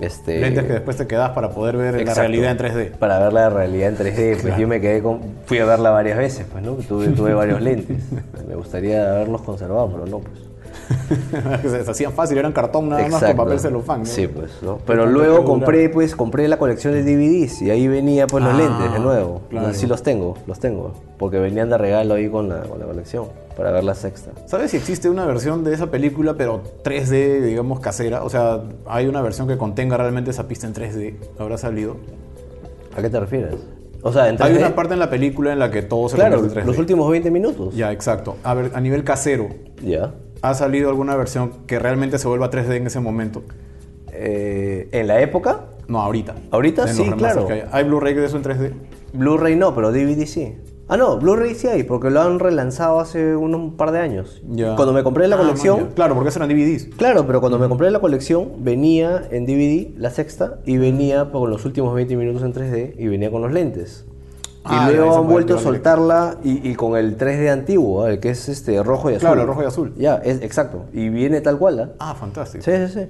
[0.01, 2.91] Este Lentes que después te quedas para poder ver la realidad en 3D.
[2.97, 4.59] Para ver la realidad en 3D, pues Claro.
[4.61, 5.19] yo me quedé con.
[5.45, 6.73] Fui a verla varias veces, pues, ¿no?
[6.73, 7.97] Tuve, tuve varios lentes.
[8.47, 10.39] Me gustaría haberlos conservado, pero no, pues.
[11.61, 13.99] Que se hacían fácil, eran cartón nada más con papel celofán.
[14.01, 14.05] ¿no?
[14.05, 14.79] Sí, pues, ¿no?
[14.85, 18.57] Pero luego compré, pues, compré la colección de DVDs y ahí venía, pues, los Ah,
[18.57, 19.41] lentes de nuevo.
[19.49, 19.73] claro.
[19.73, 20.93] Sí los tengo, los tengo.
[21.17, 24.31] Porque venían de regalo ahí con la, con la colección, para ver la sexta.
[24.45, 28.23] ¿Sabes si existe una versión de esa película, pero 3D, digamos, casera?
[28.23, 31.15] O sea, hay una versión que contenga realmente esa pista en 3D.
[31.39, 31.95] ¿Habrá salido?
[32.97, 33.55] ¿A qué te refieres?
[34.05, 34.57] O sea, en Hay 3D.
[34.57, 36.67] una parte en la película en la que todo se Claro, convierte en 3D.
[36.67, 37.73] los últimos 20 minutos.
[37.75, 38.35] Ya, exacto.
[38.43, 39.47] A ver, a nivel casero,
[39.81, 40.13] Ya.
[40.43, 43.41] ¿Ha salido alguna versión que realmente se vuelva 3D en ese momento?
[44.11, 46.35] Eh, en la época, No, ahorita.
[46.51, 47.47] Ahorita En sí, claro.
[47.47, 47.63] que hay.
[47.71, 48.71] ¿Hay Blu-ray de eso en 3D?
[49.13, 50.55] Blu-ray no, pero DVD sí.
[50.87, 54.41] Ah, no, Blu-ray sí hay, porque lo han relanzado hace unos un par de años.
[54.49, 54.75] Ya.
[54.75, 55.89] Cuando me compré la Ah, colección, man.
[55.95, 56.89] Claro, porque eran DVDs.
[56.97, 61.49] claro, pero cuando me compré la colección, venía en DVD, la sexta, y venía con
[61.49, 64.05] los últimos 20 minutos en 3D, y venía con los lentes.
[64.65, 68.29] Ah, y luego han vuelto a soltarla y, y con el 3D antiguo, el que
[68.29, 69.27] es este rojo y azul.
[69.29, 69.93] Claro, rojo y azul.
[69.97, 70.85] Ya, es exacto.
[70.93, 71.89] Y viene tal cual, ¿ah?
[71.99, 72.63] Ah, fantástico.
[72.63, 73.07] Sí, sí, sí.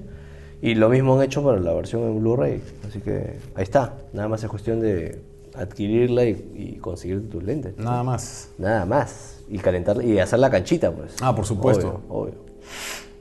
[0.61, 2.63] Y lo mismo han hecho para la versión en Blu-ray.
[2.87, 3.93] Así que ahí está.
[4.13, 5.21] Nada más es cuestión de
[5.55, 7.77] adquirirla y, y conseguir tus lentes.
[7.77, 8.49] Nada más.
[8.57, 9.37] Nada más.
[9.49, 11.15] Y calentarla y hacer la canchita, pues.
[11.21, 12.01] Ah, por supuesto.
[12.09, 12.21] Obvio.
[12.21, 12.33] obvio.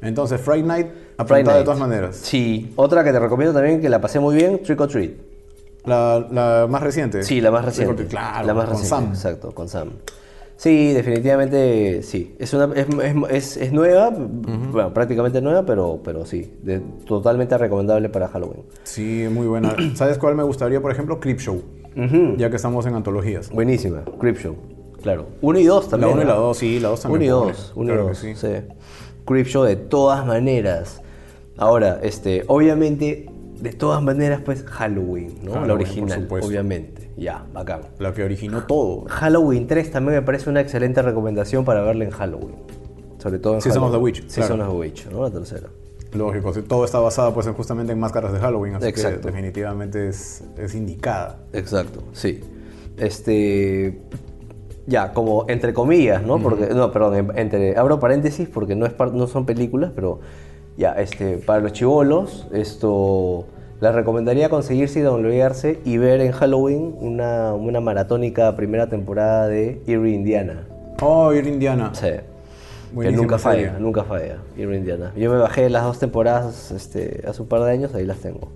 [0.00, 2.16] Entonces, Friday Night, apuntada de todas maneras.
[2.16, 2.72] Sí.
[2.76, 5.12] Otra que te recomiendo también, que la pasé muy bien, Trick or Treat.
[5.84, 7.22] La, la más reciente.
[7.24, 8.06] Sí, la más reciente.
[8.06, 8.88] Claro, la más con reciente.
[8.88, 9.08] Sam.
[9.14, 9.90] Exacto, con Sam.
[10.56, 12.36] Sí, definitivamente sí.
[12.38, 16.52] Es, una, es, es- es- es nueva, bueno, prácticamente nueva, pero, pero sí.
[16.62, 18.62] de- totalmente recomendable para Halloween.
[18.84, 19.74] Sí, muy buena.
[19.94, 21.18] ¿Sabes cuál me gustaría, por ejemplo?
[21.18, 21.62] Clip Show.
[22.38, 23.50] Ya que estamos en antologías.
[23.50, 24.56] Buenísima, Creepshow,
[25.02, 25.26] claro.
[25.42, 26.10] Uno y dos también.
[26.10, 27.30] La 1 y la 2, sí, la 2 Uno también.
[27.30, 27.52] y pobre.
[27.52, 28.34] dos, uno Claro y que dos, sí.
[28.34, 28.48] sí.
[29.26, 31.02] Creepshow de todas maneras.
[31.58, 33.28] Ahora, este, obviamente,
[33.62, 35.52] de todas maneras, pues Halloween, ¿no?
[35.52, 37.10] Halloween, la original, obviamente.
[37.16, 37.82] Ya, bacán.
[38.00, 39.04] La que originó todo.
[39.08, 42.56] Halloween 3 también me parece una excelente recomendación para verla en Halloween.
[43.18, 44.14] Sobre todo en Season of the Halloween.
[44.16, 44.72] Witch, Season claro.
[44.72, 45.22] of the Witch, ¿no?
[45.22, 45.68] La tercera.
[46.12, 49.20] Lógico, todo está basado pues en- justamente en máscaras de Halloween, así Exacto.
[49.20, 51.38] que definitivamente es, es indicada.
[51.52, 52.40] Exacto, sí.
[52.98, 54.00] Este.
[54.86, 56.40] Ya, como entre comillas, ¿no?
[56.40, 60.18] Porque, no, perdón, en- entre, abro paréntesis porque no, es par- no son películas, pero
[60.76, 63.44] ya, este, para los chivolos, esto,
[63.82, 69.82] les recomendaría conseguirse y downloadarse y ver en Halloween una, una maratónica primera temporada de
[69.88, 70.68] Erie, Indiana.
[71.00, 71.90] Oh, ir Indiana.
[71.92, 72.02] Sí.
[72.02, 72.22] Que
[72.92, 75.12] Buenísima nunca falla, nunca falla, Erie, Indiana.
[75.16, 78.52] Yo me bajé las dos temporadas este, hace un par de años, ahí las tengo.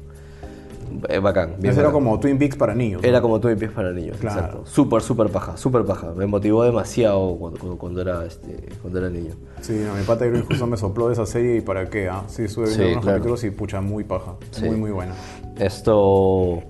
[1.08, 1.54] Eh, bacán.
[1.58, 3.02] bien Eso era como Twin Peaks para niños.
[3.02, 3.08] ¿no?
[3.08, 4.40] Era como Twin Peaks para niños, Claro.
[4.40, 4.66] exacto.
[4.66, 6.12] Súper, súper paja, súper paja.
[6.16, 9.34] Me motivó demasiado cuando, cuando, cuando era, este, cuando era niño.
[9.60, 12.22] Sí, no, mi pata justo me sopló de esa serie y para qué, ¿ah?
[12.28, 13.18] Sí, estuve viendo Sí, unos claro.
[13.18, 14.34] capítulos y pucha, muy paja.
[14.50, 14.64] Sí.
[14.64, 15.12] Muy, muy buena.
[15.58, 16.62] Esto...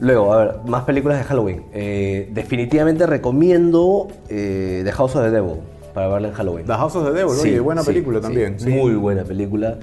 [0.00, 1.64] Luego, a ver, más películas de Halloween.
[1.72, 5.56] Eh, definitivamente recomiendo eh, The House of the Devil
[5.92, 6.66] para verla en Halloween.
[6.66, 8.56] The House of the Devil, Sí, oye, buena película también.
[8.68, 9.76] Muy buena película.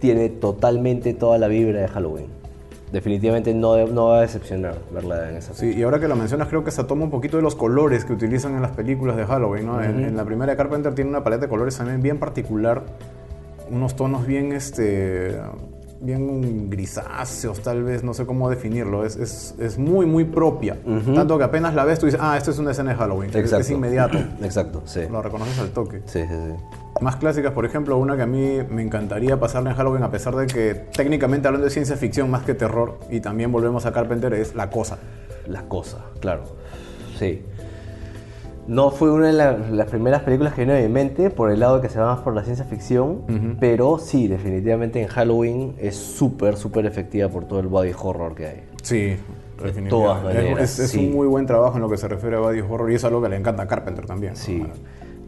[0.00, 2.26] Tiene totalmente toda la vibra de Halloween.
[2.92, 6.46] Definitivamente no, no va a decepcionar verla en esa Sí, y ahora que lo mencionas,
[6.48, 9.26] creo que se toma un poquito de los colores que utilizan en las películas de
[9.26, 9.82] Halloween, ¿no?
[9.82, 12.84] en, en la primera de Carpenter tiene una paleta de colores también bien particular,
[13.70, 15.36] unos tonos bien, este,
[16.00, 20.76] bien grisáceos, tal vez, no sé cómo definirlo, es, es, es muy, muy propia.
[21.12, 23.36] Tanto que apenas la ves, tú dices, ah, esto es una escena de Halloween, es-
[23.36, 23.62] Exacto.
[23.62, 25.00] es inmediato, Exacto, sí.
[25.10, 26.02] lo reconoces al toque.
[26.06, 26.76] Sí, sí, sí.
[27.00, 30.34] Más clásicas, por ejemplo, una que a mí me encantaría pasarla en Halloween, a pesar
[30.34, 34.32] de que técnicamente hablando de ciencia ficción más que terror, y también volvemos a Carpenter,
[34.34, 34.98] es La Cosa.
[35.46, 36.42] La cosa, claro.
[37.18, 37.42] Sí.
[38.66, 41.76] No fue una de la- las primeras películas que vino mi mente por el lado
[41.76, 45.94] de que se va más por la ciencia ficción, pero sí, definitivamente en Halloween es
[45.94, 48.62] súper, súper efectiva por todo el body horror que hay.
[48.82, 49.16] Sí,
[49.62, 49.90] definitivamente.
[49.90, 50.98] todas Es- maneras, es, es sí.
[51.06, 53.22] un muy buen trabajo en lo que se refiere a body horror y es algo
[53.22, 54.32] que le encanta a Carpenter también.
[54.32, 54.38] ¿no?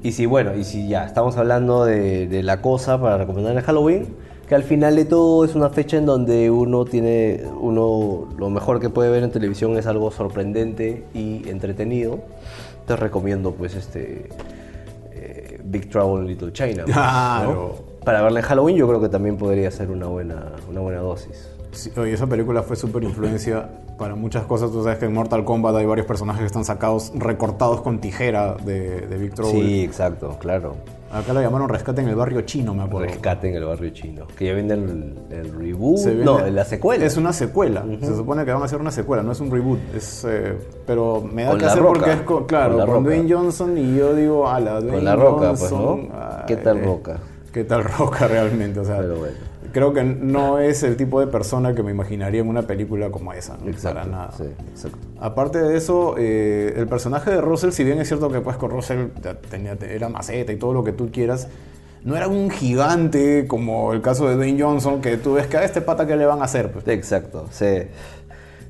[0.02, 3.62] Y si, bueno, y si ya estamos hablando de, de la cosa para recomendar en
[3.62, 4.06] Halloween,
[4.48, 8.80] que al final de todo es una fecha en donde uno tiene, uno lo mejor
[8.80, 12.20] que puede ver en televisión es algo sorprendente y entretenido.
[12.86, 14.28] Te recomiendo pues este
[15.12, 16.84] eh, Big Trouble in Little China.
[16.84, 17.52] pues, Claro.
[17.52, 17.98] ¿no?
[18.04, 21.50] Para verla en Halloween yo creo que también podría ser una buena, una buena dosis.
[21.78, 24.72] Sí, oye, esa película fue súper influencia para muchas cosas.
[24.72, 28.54] Tú sabes que en Mortal Kombat hay varios personajes que están sacados, recortados con tijera
[28.64, 30.74] de, de Victor Sí, exacto, claro.
[31.12, 33.06] Acá lo llamaron Rescate en el barrio chino, me acuerdo.
[33.06, 34.26] Rescate en el barrio chino.
[34.36, 36.04] Que ya viene el, el reboot.
[36.04, 37.04] Viene- no, la secuela.
[37.06, 37.84] Es una secuela.
[38.00, 39.78] Se supone que van a hacer una secuela, no es un reboot.
[39.94, 40.54] Es, eh,
[40.86, 41.92] pero me da Con que hacer Roca.
[41.94, 43.04] porque es con, claro, Con con.
[43.04, 46.46] Dwayne Johnson y yo digo, a la Dwayne La Roca, pues, Johnson, ¿no?
[46.46, 47.18] ¿Qué tal Roca?
[47.52, 48.80] ¿Qué tal Roca realmente?
[48.80, 49.34] O sea, Pero bueno.
[49.72, 53.32] Creo que no es el tipo de persona que me imaginaría en una película como
[53.32, 53.68] esa, ¿no?
[53.68, 54.00] Exacto.
[54.00, 54.32] Para nada.
[54.36, 54.98] Sí, exacto.
[55.20, 58.70] Aparte de eso, eh, el personaje de Russell, si bien es cierto que pues con
[58.70, 59.08] Russell
[59.50, 61.48] tenía, era maceta y todo lo que tú quieras,
[62.04, 65.64] no era un gigante como el caso de Dwayne Johnson, que tú ves que a
[65.64, 66.70] este pata que le van a hacer.
[66.70, 66.86] Pues.
[66.88, 67.82] Exacto, sí.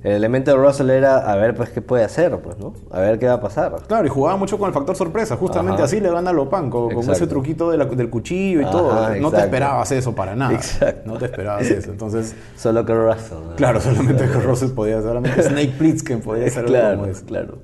[0.04, 2.72] El elemento de Russell era a ver pues qué puede hacer, pues, ¿no?
[2.92, 3.74] A ver qué va a pasar.
[3.88, 5.37] Claro, y jugaba mucho con el factor sorpresa.
[5.37, 5.84] Justamente Ajá.
[5.87, 9.14] así le gana a Lopan, con, ese truquito de la- del cuchillo y Ajá, todo.
[9.16, 10.54] No te esperabas eso para nada.
[10.54, 11.02] Exacto.
[11.04, 11.90] No te esperabas eso.
[11.90, 13.38] Entonces, Solo que Russell.
[13.50, 13.56] ¿no?
[13.56, 17.24] claro, solamente que Russell podía, solamente Snake Plissken podía hacer algo claro, como eso.
[17.26, 17.58] claro.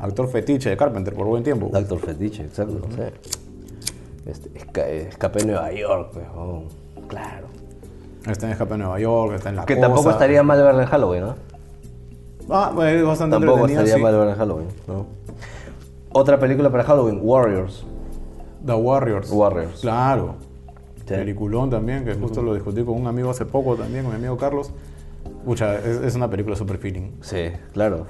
[0.00, 1.70] Actor fetiche de Carpenter por buen tiempo.
[1.74, 2.80] Actor fetiche, exacto.
[2.94, 3.02] sí.
[4.26, 6.64] Este, esca- escapé a Nueva York, pues, oh,
[7.08, 7.46] claro.
[8.28, 9.86] Está en Escape a Nueva York, está en La Que Cosa.
[9.86, 11.34] tampoco estaría mal verla en Halloween, ¿no?
[12.50, 14.00] Ah, bueno, es bastante Tampoco estaría sí.
[14.00, 15.06] mal verla en Halloween, ¿no?
[16.12, 17.84] Otra película para Halloween, Warriors.
[18.64, 19.30] The Warriors.
[19.30, 19.80] Warriors.
[19.80, 20.34] Claro.
[20.96, 21.14] Sí.
[21.14, 24.36] Peliculón también, que justo lo discutí con un amigo hace poco también, con mi amigo
[24.36, 24.72] Carlos.
[25.44, 27.12] Pucha, es, es una película super feeling.
[27.20, 28.06] Sí, claro.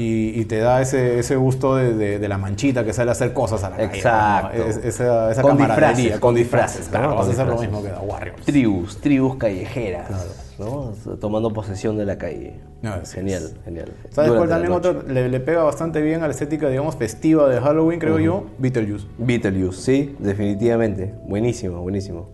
[0.00, 3.12] Y, y te da ese, ese gusto de, de- de la manchita que sale a
[3.12, 4.56] hacer cosas a la calle, Exacto.
[4.58, 4.64] ¿no?
[4.64, 6.84] Es- esa esa Con camaradería, disfraces, con disfraces.
[6.86, 6.90] ¿no?
[6.92, 8.44] Claro, Con vas a hacer lo mismo que The Warriors.
[8.46, 10.10] Tribus, tribus callejeras,
[10.58, 10.92] ¿no?
[11.20, 12.54] Tomando posesión de la calle.
[12.82, 13.54] Ah, genial, sí.
[13.64, 13.92] genial.
[14.10, 17.60] ¿Sabes cuál también otro le, le pega bastante bien a la estética, digamos, festiva de
[17.60, 18.46] Halloween, creo yo?
[18.58, 19.06] Beetlejuice.
[19.18, 21.12] Beetlejuice, sí, definitivamente.
[21.26, 22.28] Buenísimo, buenísimo.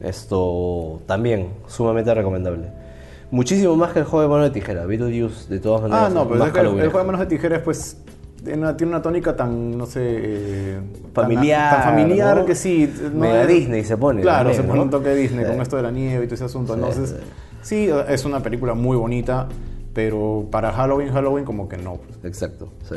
[0.00, 2.68] Esto también, sumamente recomendable.
[3.30, 4.86] Muchísimo más que el juego de mano de tijera.
[4.86, 6.04] Beetlejuice, de todas maneras.
[6.06, 7.96] Ah, no, pero es que el, juego de manos de tijeras, pues,
[8.44, 10.00] tiene una, tiene una tónica tan, no sé...
[10.04, 10.80] eh,
[11.14, 12.44] Familiar, Tan, familiar ¿no?
[12.44, 12.92] que sí.
[13.14, 14.84] Mega es- Disney se pone Claro, también, se pone ¿no?
[14.84, 15.50] un toque Disney Sí.
[15.50, 16.74] con esto de la nieve y todo ese asunto.
[16.74, 17.16] Sí, Entonces,
[17.62, 19.48] sí, es una película muy bonita,
[19.94, 21.94] pero para Halloween, Halloween como que no.
[21.96, 22.18] pues.
[22.24, 22.96] Exacto, sí.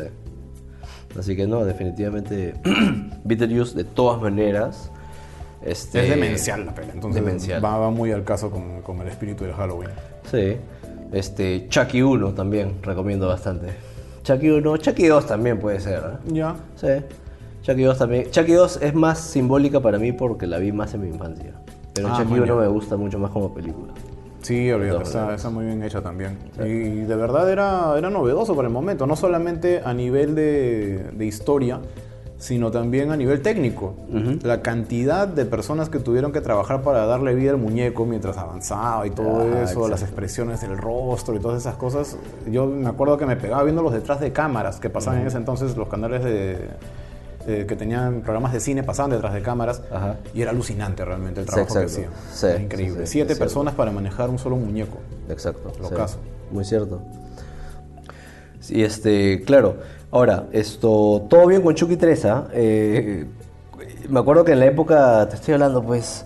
[1.17, 2.53] Así que no, definitivamente
[3.23, 4.91] Beetlejuice de todas maneras.
[5.63, 7.63] Este, Es demencial la peli, entonces demencial.
[7.63, 9.89] Va, va muy al caso con, con el espíritu del Halloween.
[10.31, 10.57] Sí.
[11.11, 13.67] Este, Chucky 1 también recomiendo bastante.
[14.23, 16.33] Chucky 1, Chucky 2 también puede ser, ¿eh?
[16.33, 16.55] Ya.
[16.75, 16.87] Sí.
[17.61, 18.29] Chucky 2 también.
[18.31, 21.53] Chucky 2 es más simbólica para mí porque la vi más en mi infancia.
[21.93, 22.61] Pero Ah, Chucky man, 1 ya.
[22.61, 23.93] me gusta mucho más como película.
[24.41, 25.03] Sí, olvídate,
[25.35, 26.37] está muy bien hecha también.
[26.59, 31.25] Y de verdad era, era novedoso para el momento, no solamente a nivel de, de
[31.25, 31.79] historia,
[32.39, 33.95] sino también a nivel técnico.
[34.43, 39.07] La cantidad de personas que tuvieron que trabajar para darle vida al muñeco mientras avanzaba
[39.07, 42.15] y todo Ah, eso, las expresiones del rostro y todas esas cosas.
[42.49, 45.75] Yo me acuerdo que me pegaba viéndolos detrás de cámaras que pasaban en ese entonces
[45.75, 46.69] los canales de...
[47.47, 50.17] eh, que tenían programas de cine pasaban detrás de cámaras Ajá.
[50.33, 52.09] y era alucinante realmente el Sí, trabajo que hacían.
[52.33, 53.05] Sí, Era increíble.
[53.07, 54.97] sí, Siete personas para manejar un solo muñeco.
[55.29, 55.71] Exacto.
[55.81, 56.17] Lo caso.
[56.51, 57.01] Muy cierto.
[58.67, 59.77] Sí, este, claro.
[60.11, 62.49] Ahora, esto, todo bien con Chucky 3, ¿ah?
[62.51, 63.25] Eh,
[64.09, 66.25] me acuerdo que en la época, te estoy hablando, pues,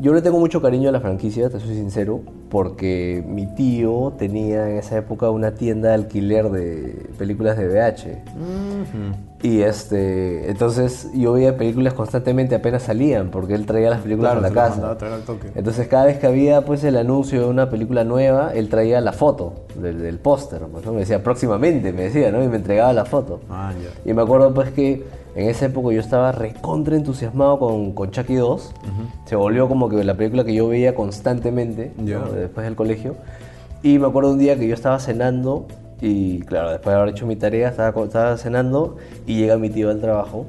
[0.00, 4.68] yo le tengo mucho cariño a la franquicia, te soy sincero, porque mi tío tenía
[4.70, 8.22] en esa época una tienda de alquiler de películas de VH.
[9.42, 14.46] Y este, entonces yo veía películas constantemente apenas salían, porque él traía las películas Claro,
[14.46, 14.70] a la casa.
[14.70, 15.48] mandaba a traer al toque.
[15.54, 19.12] Entonces cada vez que había pues el anuncio de una película nueva, él traía la
[19.12, 20.92] foto del, del póster, pues, ¿no?
[20.92, 22.42] Me decía próximamente, me decía, ¿no?
[22.42, 23.40] Y me entregaba la foto.
[23.50, 23.72] Ah.
[24.04, 25.04] Y me acuerdo pues que
[25.34, 28.72] en esa época yo estaba recontra entusiasmado con, con Chucky 2.
[29.24, 33.16] Se volvió como que la película que yo veía constantemente después del colegio.
[33.82, 35.66] Y me acuerdo un día que yo estaba cenando
[36.00, 39.90] y claro, después de haber hecho mi tarea, estaba, estaba cenando y llega mi tío
[39.90, 40.46] al trabajo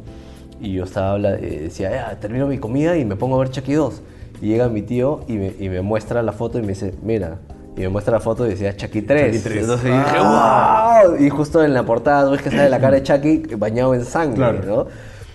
[0.61, 3.73] y yo estaba eh, decía, ya, termino mi comida y me pongo a ver Chucky
[3.73, 4.01] 2.
[4.41, 7.39] Y llega mi tío y me, y me muestra la foto y me dice, mira,
[7.77, 9.27] y me muestra la foto y decía Chucky 3.
[9.37, 9.61] Chucky 3.
[9.63, 11.01] Entonces dije, Ah.
[11.05, 11.15] ¡wow!
[11.19, 14.35] Y justo en la portada ves que sale la cara de Chucky bañado en sangre,
[14.37, 14.61] Claro.
[14.65, 14.87] ¿no?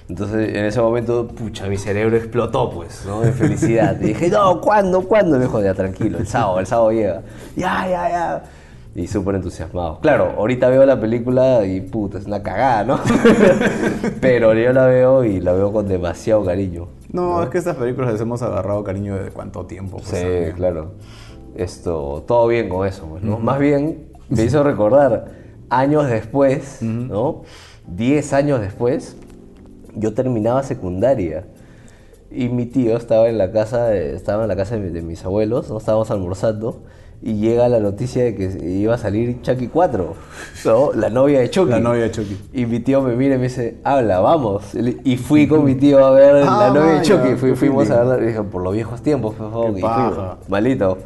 [0.09, 3.21] Entonces en ese momento, pucha, mi cerebro explotó, pues, ¿no?
[3.21, 3.97] De felicidad.
[4.01, 5.03] Y dije, no, ¿cuándo?
[5.03, 5.37] ¿Cuándo?
[5.37, 7.23] Y me dijo, ya, tranquilo, el sábado, el sábado llega.
[7.55, 8.43] Ya, ya, ya.
[8.97, 10.01] Y súper entusiasmado.
[10.01, 12.99] Claro, ahorita veo la película y puta, es una cagada, ¿no?
[14.21, 16.89] Pero yo la veo y la veo con demasiado cariño.
[17.13, 19.99] No, es que estas películas les hemos agarrado cariño de cuánto tiempo.
[19.99, 20.53] pues, Sí, también.
[20.53, 20.93] claro.
[21.57, 23.39] Esto, todo bien con eso, pues, ¿no?
[23.39, 25.27] Más bien, me hizo recordar,
[25.69, 27.43] años después, ¿no?
[27.87, 29.17] Diez años después,
[29.95, 31.45] yo terminaba secundaria.
[32.31, 35.25] Y mi tío estaba en la casa, de- estaba en la casa de, de mis
[35.25, 35.79] abuelos, ¿no?
[35.79, 36.83] Estábamos almorzando.
[37.23, 40.15] y llega la noticia de que iba a salir Chucky 4,
[40.65, 40.93] ¿no?
[40.95, 41.71] La novia de Chucky.
[41.71, 42.39] La novia de Chucky.
[42.55, 44.75] Y mi tío me mira y me dice, habla, vamos.
[45.05, 47.35] Y fui con mi tío a ver Ah, la novia de Chucky.
[47.37, 49.79] Fui- fuimos a verla, dije, por los viejos tiempos, por favor.
[49.79, 50.39] Y paja.
[50.49, 50.97] Malito.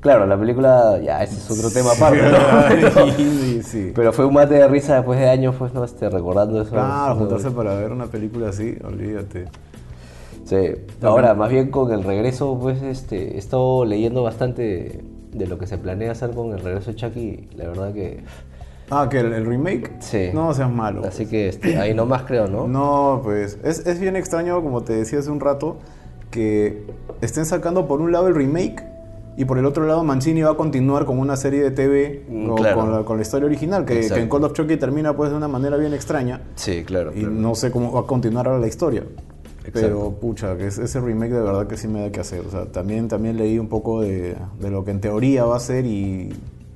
[0.00, 3.12] Claro, la película, ya, ese es otro tema aparte, ¿no?
[3.16, 3.92] sí, sí.
[3.94, 5.84] Pero fue un mate de risa después de años, pues, ¿no?
[5.84, 6.70] Este, recordando eso.
[6.70, 9.46] Claro, juntarse para ver una película así, olvídate.
[10.44, 10.56] Sí.
[11.02, 15.66] Ahora, más bien con el regreso, pues, este, he estado leyendo bastante de lo que
[15.66, 17.48] se planea hacer con el regreso de Chucky.
[17.56, 18.22] La verdad que...
[18.90, 19.96] Ah, que el, el remake.
[19.98, 20.30] Sí.
[20.32, 21.02] No seas malo.
[21.04, 22.66] Así que este, ahí nomás creo, ¿no?
[22.68, 25.76] No, pues es, es bien extraño, como te decía hace un rato,
[26.30, 26.86] que
[27.20, 28.82] estén sacando por un lado el remake
[29.38, 32.50] y por el otro lado Mancini va a continuar con una serie de TV Mm,
[32.50, 32.76] o claro.
[32.76, 35.36] con, la, con la historia original, que, que en Call of Chucky termina pues de
[35.36, 37.12] una manera bien extraña Sí, claro.
[37.14, 37.34] y claro.
[37.34, 39.04] no sé cómo va a continuar ahora la historia.
[39.64, 39.80] Exacto.
[39.80, 42.40] Pero pucha, que es- ese remake de verdad que sí me da que hacer.
[42.46, 45.60] O sea, también, también leí un poco de, de lo que en teoría va a
[45.60, 46.30] ser y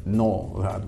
[0.05, 0.81] no, o sea,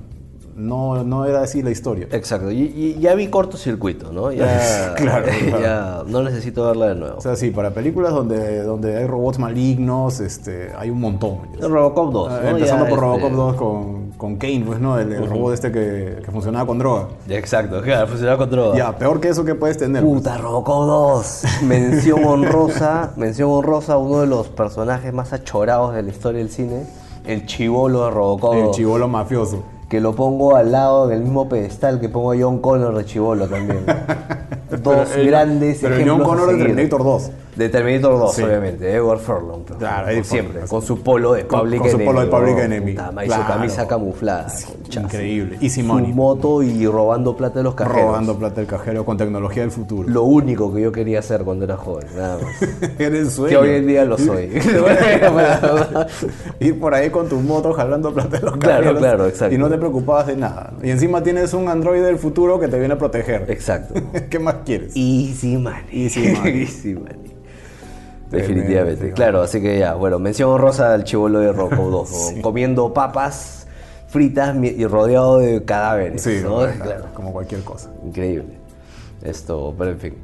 [0.56, 2.06] no, no era así la historia.
[2.12, 4.30] Exacto, y, y ya vi cortocircuito, ¿no?
[4.32, 5.60] Ya, Claro, claro.
[5.62, 7.18] ya no necesito verla de nuevo.
[7.18, 11.38] O sea, sí, para películas donde, donde hay robots malignos, este, hay un montón.
[11.60, 12.48] Robocop 2, Ah, ¿no?
[12.50, 14.98] Empezando Ya, por este, Robocop 2 con, con Kane, pues, ¿no?
[14.98, 17.08] El, el robot este que, que funcionaba con droga.
[17.28, 18.76] Exacto, claro, funcionaba con droga.
[18.76, 20.02] Ya, peor que eso que puedes tener.
[20.02, 20.14] pues.
[20.18, 21.42] Puta, Robocop 2.
[21.64, 26.86] Mención honrosa, mención honrosa uno de los personajes más achorados de la historia del cine,
[27.26, 28.76] el chivolo de Robocop El 2.
[28.76, 29.62] chivolo mafioso.
[29.94, 33.04] Que lo pongo al lado en el mismo pedestal que pongo a John Connor de
[33.04, 33.86] chivolo también.
[34.82, 36.64] Dos Pero grandes pero ejemplos John Connor de.
[36.64, 37.30] Terminator 2.
[37.54, 38.42] De Terminator 2, Sí.
[38.42, 39.62] obviamente, Edward Furlong.
[39.64, 40.68] pues, Claro, como siempre, Furlong.
[40.70, 42.06] con su polo de Con- Public con su Enemy.
[42.10, 42.62] polo de Public ¿no?
[42.62, 42.92] Enemy.
[42.94, 43.46] Puta y su Claro.
[43.54, 44.46] camisa camuflada.
[44.66, 45.00] conchazo.
[45.06, 45.56] Increíble.
[45.60, 46.08] Y Su Simone.
[46.08, 48.02] moto y robando plata de los cajeros.
[48.02, 50.08] Robando plata del cajero con tecnología del futuro.
[50.08, 52.90] Lo único que yo quería hacer cuando era joven, nada más.
[52.98, 53.50] Eres sueño.
[53.50, 54.50] que hoy en día lo soy.
[56.60, 59.54] Ir por ahí con tu moto jalando plata de los Claro, cajeros claro, exacto.
[59.54, 60.72] Y no te preocupabas de nada.
[60.82, 63.46] Y encima tienes un androide del futuro que te viene a proteger.
[63.48, 63.94] Exacto.
[64.28, 64.92] ¿Qué más quieres?
[64.96, 65.84] Easy money.
[65.92, 66.62] Easy money.
[66.62, 67.34] Easy money.
[68.30, 72.42] Definitivamente, claro, así que ya, bueno, mención honrosa al chivolo de Rocco 2, ¿no?
[72.42, 73.66] comiendo papas
[74.08, 77.90] fritas y rodeado de cadáveres, Sí, Claro, como cualquier cosa.
[78.04, 78.54] increíble.
[79.22, 80.14] Esto, pero en fin.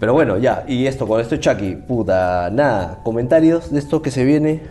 [0.00, 4.24] Pero bueno, ya, y esto, con esto Chucky, puta, nada, comentarios de esto que se
[4.24, 4.62] viene.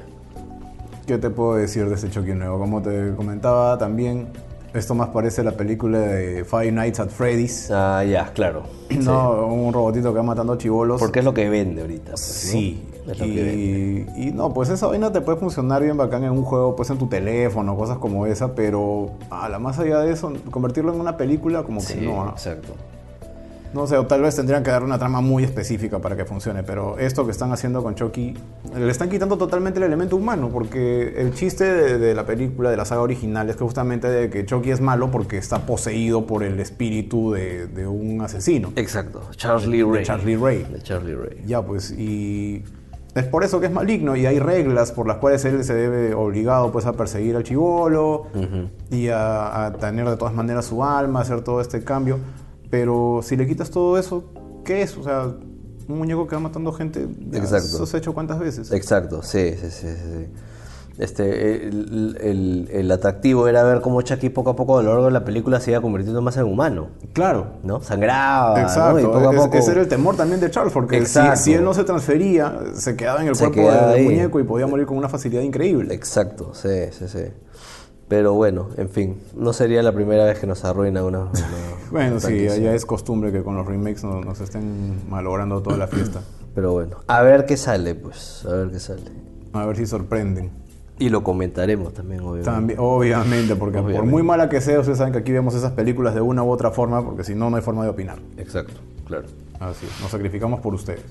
[1.05, 2.59] ¿Qué te puedo decir de este Chucky nuevo?
[2.59, 4.27] Como te comentaba también,
[4.73, 7.69] esto más parece la película de Five Nights at Freddy's.
[7.71, 8.63] Ah, ya, claro.
[8.89, 10.99] No, un robotito que va matando chivolos.
[10.99, 12.11] Porque es lo que vende ahorita.
[12.11, 12.51] pues, ¿no?
[12.51, 12.85] Sí.
[13.07, 14.11] Es lo que vende.
[14.17, 16.89] Y, y no, pues esa vaina te puede funcionar bien bacán en un juego, pues
[16.89, 20.99] en tu teléfono, cosas como esa, pero a la más allá de eso, convertirlo en
[20.99, 22.23] una película como que Sí, no.
[22.23, 22.29] ¿ah?
[22.33, 22.73] exacto.
[23.73, 26.63] No sé, o tal vez tendrían que dar una trama muy específica para que funcione,
[26.63, 28.35] pero esto que están haciendo con Chucky,
[28.75, 32.77] le están quitando totalmente el elemento humano, porque el chiste de, de la película, de
[32.77, 36.43] la saga original, es que justamente de que Chucky es malo porque está poseído por
[36.43, 38.71] el espíritu de, de un asesino.
[38.75, 39.99] Exacto, Charlie Ray.
[39.99, 40.63] De Charlie Ray.
[40.63, 41.43] De Charlie Ray.
[41.45, 42.63] Ya, pues, y
[43.15, 46.13] es por eso que es maligno y hay reglas por las cuales él se debe
[46.13, 48.27] obligado pues a perseguir al chivolo
[48.91, 52.19] y a, a tener de todas maneras su alma, hacer todo este cambio.
[52.69, 54.31] Pero si le quitas todo eso,
[54.63, 54.95] ¿qué es?
[54.97, 55.23] O sea,
[55.87, 57.07] un muñeco que va matando gente.
[57.31, 57.65] ya, Exacto.
[57.67, 58.71] ¿Eso se ha hecho cuántas veces?
[58.71, 60.27] Exacto, sí, sí, sí, sí.
[60.99, 65.05] Este, el, el- el atractivo era ver cómo Chucky poco a poco a lo largo
[65.05, 67.53] de la película se iba convirtiendo más en humano, Claro.
[67.63, 67.81] ¿no?
[67.81, 68.99] Sangraba, Exacto, ¿no?
[68.99, 69.57] Y poco a poco...
[69.57, 72.97] ese era el temor también de Charles, porque si, si él no se transfería, se
[72.97, 74.03] quedaba en el Se cuerpo del ahí.
[74.03, 75.93] muñeco y podía morir con una facilidad increíble.
[75.93, 77.23] Exacto, sí, sí, sí.
[78.09, 81.19] Pero bueno, en fin, no sería la primera vez que nos arruina una...
[81.19, 81.31] una
[81.91, 85.87] Bueno, sí, ya es costumbre que con los remakes nos, nos estén malogrando toda la
[85.87, 86.21] fiesta.
[86.53, 89.03] Pero bueno, a ver qué sale, pues, a ver qué sale.
[89.53, 90.51] A ver si sorprenden.
[90.99, 92.51] Y lo comentaremos también, obviamente.
[92.51, 96.13] También, obviamente, porque por muy mala que sea, ustedes saben que aquí vemos esas películas
[96.13, 98.19] de una u otra forma, porque si no, no hay forma de opinar.
[98.37, 98.73] Exacto,
[99.05, 99.25] claro.
[99.59, 101.03] Así, nos sacrificamos por ustedes.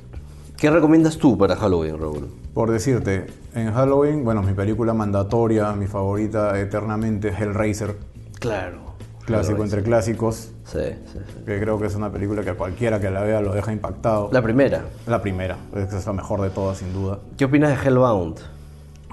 [0.58, 2.28] ¿Qué recomiendas tú para Halloween, Raúl?
[2.52, 7.96] Por decirte, en Halloween, bueno, mi película mandatoria, mi favorita eternamente, Hellraiser,
[8.40, 8.78] Claro.
[9.24, 10.78] clásico entre clásicos, Sí,
[11.12, 11.44] sí, sí.
[11.46, 14.30] que creo que es una película que a cualquiera que la vea lo deja impactado.
[14.32, 14.82] La primera.
[15.06, 17.20] La primera, es es la mejor de todas, sin duda.
[17.36, 18.38] ¿Qué opinas de Hellbound?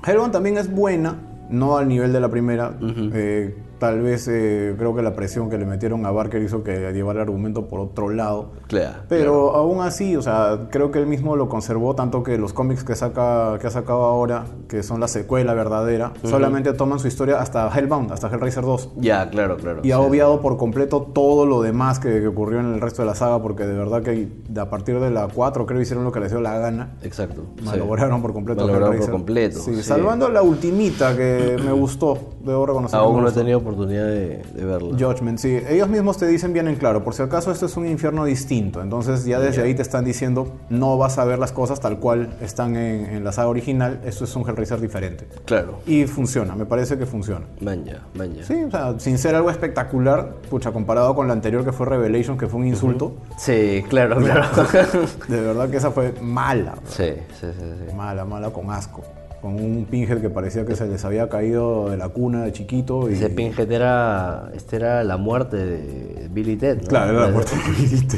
[0.04, 1.16] Hellbound también es buena,
[1.52, 2.74] no al nivel de la primera.
[2.82, 6.92] Eh, Tal vez eh, creo que la presión que le metieron a Barker hizo que
[6.94, 8.52] llevara el argumento por otro lado.
[8.68, 9.00] Claro.
[9.10, 12.84] Pero aún así, o sea, creo que él mismo lo conservó tanto que los cómics
[12.84, 17.40] que saca que ha sacado ahora, que son la secuela verdadera, solamente toman su historia
[17.40, 18.94] hasta Hellbound, hasta Hellraiser 2.
[18.98, 19.82] Ya, claro, claro.
[19.84, 20.04] Y ha sí.
[20.04, 23.42] obviado por completo todo lo demás que, que ocurrió en el resto de la saga,
[23.42, 26.42] porque de verdad que a partir de la 4 creo hicieron lo que les dio
[26.42, 26.96] la gana.
[27.04, 27.44] Exacto.
[27.58, 27.66] sí.
[27.66, 28.62] Malograron por completo.
[28.66, 33.00] Malograron por completo, Sí, salvando la ultimita que me gustó, debo reconocer.
[33.00, 34.98] que Aún no he tenido oportunidad de, de verla.
[34.98, 35.60] Judgment, sí.
[35.68, 38.82] Ellos mismos te dicen bien en claro, por si acaso esto es un infierno distinto.
[38.82, 42.36] Entonces ya desde ahí te están diciendo, no vas a ver las cosas tal cual
[42.42, 45.28] están en, en la saga original, esto es un Hellraiser diferente.
[45.46, 45.80] Claro.
[45.86, 47.46] Y funciona, me parece que funciona.
[47.62, 48.44] Manja, manja.
[48.44, 52.38] Sí, o sea, sin ser algo espectacular, pucha, comparado con la anterior que fue Revelation,
[52.38, 54.46] que fue un insulto, Sí, claro, claro.
[55.28, 57.96] de verdad que esa fue mala, sí, sí, sí, sí.
[57.96, 59.04] mala, mala con asco.
[59.42, 63.10] Con un Pinhead que parecía que se les había caído de la cuna de chiquito.
[63.10, 63.14] Y...
[63.14, 66.88] Ese Pinhead era, este era la muerte de Billy Ted, ¿no?
[66.88, 68.18] Claro, era la muerte que dijiste.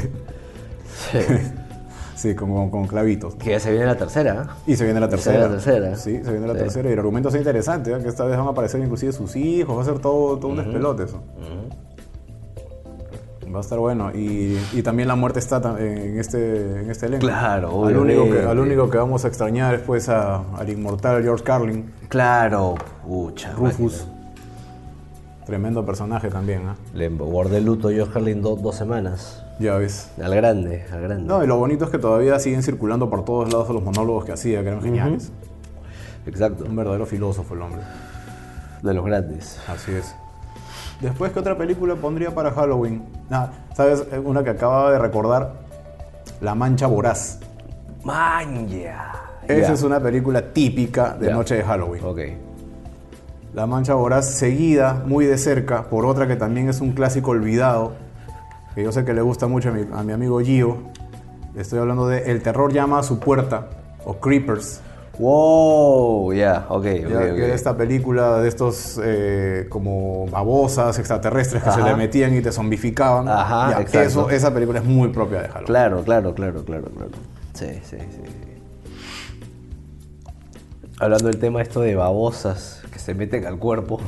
[1.12, 1.18] Sí.
[2.18, 3.36] Sí, con, con- con clavitos.
[3.36, 4.56] Que ya se viene la tercera.
[4.66, 5.36] Y se viene la Se tercera.
[5.38, 5.94] viene la tercera.
[5.96, 6.58] Sí, se viene la Sí.
[6.58, 6.88] tercera.
[6.88, 7.98] Y el argumento es interesante, ¿eh?
[8.02, 10.56] que esta vez van a aparecer inclusive sus hijos, va a ser todo, todo un
[10.56, 11.22] despelote eso.
[13.54, 14.10] Va a estar bueno.
[14.14, 17.26] Y, y también la muerte está en este, en este elenco.
[17.26, 18.60] Claro, al único, que, al obviamente.
[18.62, 22.74] único que vamos a extrañar es pues a- al inmortal George Carlin, Claro,
[23.06, 23.52] pucha.
[23.52, 24.06] Rufus.
[25.46, 26.76] Tremendo personaje también, ¿ah?
[26.92, 29.42] Le guardé luto yo Harlin do- dos semanas.
[29.58, 30.10] Ya ves.
[30.22, 31.24] Al grande, al grande.
[31.26, 34.32] No, y lo bonito es que todavía siguen circulando por todos lados los monólogos que
[34.32, 35.32] hacía, que eran geniales.
[36.26, 36.64] Exacto.
[36.68, 37.80] Un verdadero filósofo el hombre.
[38.82, 39.58] De los grandes.
[39.66, 40.14] Así es.
[41.00, 43.04] Después, ¿qué otra película pondría para Halloween?
[43.30, 44.04] Ah, ¿Sabes?
[44.24, 45.52] Una que acababa de recordar.
[46.40, 47.38] La Mancha Voraz.
[48.04, 49.12] Manja.
[49.46, 51.32] Esa es una película típica de.
[51.32, 52.04] Noche de Halloween.
[52.04, 52.20] Ok.
[53.54, 57.92] La Mancha Voraz seguida muy de cerca por otra que también es un clásico olvidado,
[58.74, 60.78] que yo sé que le gusta mucho a mi, a mi amigo Gio.
[61.56, 63.68] Estoy hablando de El terror llama a su puerta,
[64.04, 64.82] o Creepers.
[65.18, 67.34] Wow, ya, ok, ok, Ya, ok.
[67.34, 71.90] que era esta película de estos eh, como babosas extraterrestres que se Ajá.
[71.90, 73.28] le metían y te zombificaban.
[73.28, 75.66] Ajá, Ya, eso, esa película es muy propia de Halloween.
[75.66, 77.10] Claro, claro, claro, claro, claro.
[77.54, 78.20] Sí, sí, sí.
[81.00, 84.00] Hablando del tema esto de babosas que se meten al cuerpo,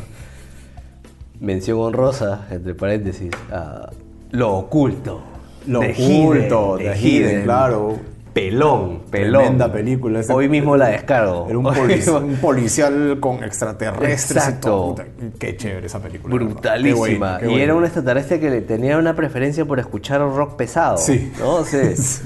[1.41, 3.91] mención honrosa, entre paréntesis, a
[4.31, 5.23] lo oculto.
[5.67, 7.99] Lo The oculto, Hidden, The Hidden, claro.
[8.33, 9.43] Pelón, pelón.
[9.43, 10.21] Tremenda película.
[10.21, 11.47] ese- Hoy mismo la descargo.
[11.49, 14.37] Era un, policial con extraterrestres.
[14.45, 14.69] y Exacto.
[14.69, 14.89] todo.
[14.95, 15.07] Puta,
[15.39, 16.39] Qué chévere esa película.
[16.39, 17.39] Qué Brutalísima.
[17.49, 20.97] y era un extraterrestre que le tenía una preferencia por escuchar rock pesado.
[20.97, 21.33] Sí.
[21.39, 21.65] ¿no?
[21.71, 21.79] Sí.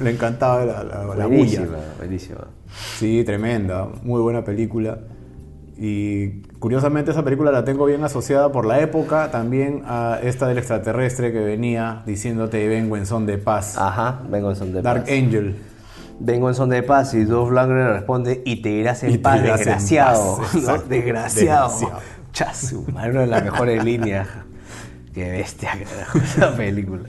[0.03, 1.63] Le encantaba la, la, la bulla.
[1.99, 2.47] buenísima.
[2.99, 3.89] Sí, tremenda.
[4.03, 4.99] Muy buena película.
[5.77, 10.59] Y curiosamente esa película la tengo bien asociada por la época también a esta del
[10.59, 13.77] extraterrestre que venía diciéndote vengo en son de paz.
[13.77, 15.11] Ajá, vengo en son de Dark paz.
[15.13, 15.57] Angel.
[16.21, 19.61] Vengo en son de paz y Dolph Lundgren responde y te irás en paz, irás
[19.61, 20.39] en desgraciado.
[20.39, 20.61] paz, ¿no?
[20.79, 21.69] Desgraciado.
[21.69, 22.01] Desgraciado.
[22.33, 24.29] Chasu, una de las mejores líneas.
[25.12, 27.03] Qué bestia, carajo, esa película.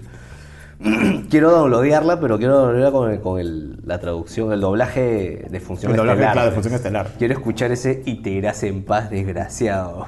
[1.29, 5.91] quiero downloadearla, pero quiero downloadearla con, el- con el- la traducción, el doblaje de función
[5.91, 6.33] El doblaje, estelar.
[6.33, 7.11] claro, de función estelar.
[7.17, 10.07] Quiero escuchar ese y te irás en paz, desgraciado.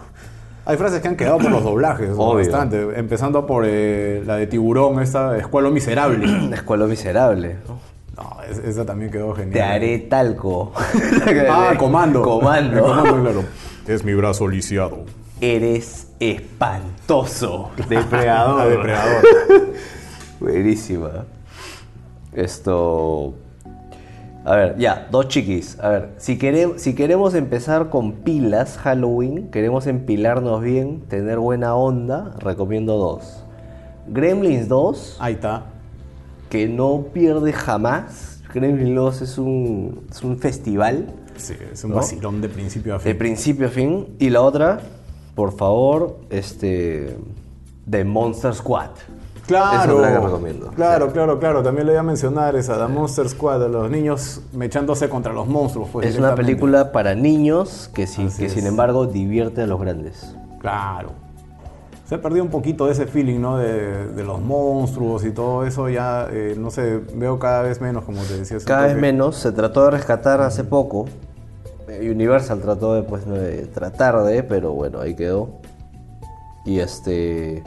[0.65, 2.35] Hay frases que han quedado por los doblajes, Obvio.
[2.45, 2.99] bastante.
[2.99, 6.49] Empezando por eh, la de Tiburón, esta Escuelo Miserable.
[6.53, 7.55] Escuelo miserable.
[7.67, 7.79] ¿no?
[8.17, 9.53] No, es- esa también quedó genial.
[9.53, 10.73] Te haré talco.
[11.49, 12.21] Ah, comando.
[12.21, 12.81] Comando.
[12.81, 13.43] comando, claro.
[13.87, 15.05] Es mi brazo lisiado.
[15.39, 17.69] Eres espantoso.
[17.89, 18.61] Depredador.
[18.61, 19.23] Ah, depredador.
[20.39, 21.25] Buenísima.
[22.33, 23.33] Esto.
[24.45, 25.77] A ver, ya, dos chiquis.
[25.79, 31.75] A ver, si, queremos, si queremos empezar con pilas Halloween, queremos empilarnos bien, tener buena
[31.75, 33.43] onda, recomiendo dos.
[34.07, 35.65] Gremlins 2, Ahí está.
[36.49, 38.41] Que no pierde jamás.
[38.53, 41.13] Gremlins 2 es un, es un festival.
[41.35, 41.97] Sí, es un ¿No?
[41.97, 43.17] vacilón de principio a De fin.
[43.17, 44.15] principio a fin.
[44.19, 44.79] Y la otra,
[45.35, 47.17] por favor, este.
[47.89, 48.89] The Monster Squad.
[49.45, 50.03] Claro.
[50.03, 50.67] Es que recomiendo.
[50.75, 51.63] Claro, claro, claro.
[51.63, 55.47] También le voy a mencionar esa, The Monster Squad, de los niños mechándose contra los
[55.47, 55.87] monstruos.
[55.93, 58.51] Pues, es una película para niños que, sin, Así que es.
[58.53, 60.35] sin embargo divierte a los grandes.
[60.59, 61.11] Claro.
[62.07, 63.57] Se ha perdido un poquito de ese feeling, ¿no?
[63.57, 65.89] De, de los monstruos y todo eso.
[65.89, 68.57] Ya, eh, no sé, veo cada vez menos, como te decía.
[68.65, 69.35] Cada vez menos.
[69.35, 71.05] Se trató de rescatar hace poco.
[71.89, 75.59] Eh, Universal trató de, pues, de tratar de, pero bueno, ahí quedó.
[76.65, 77.61] Y este.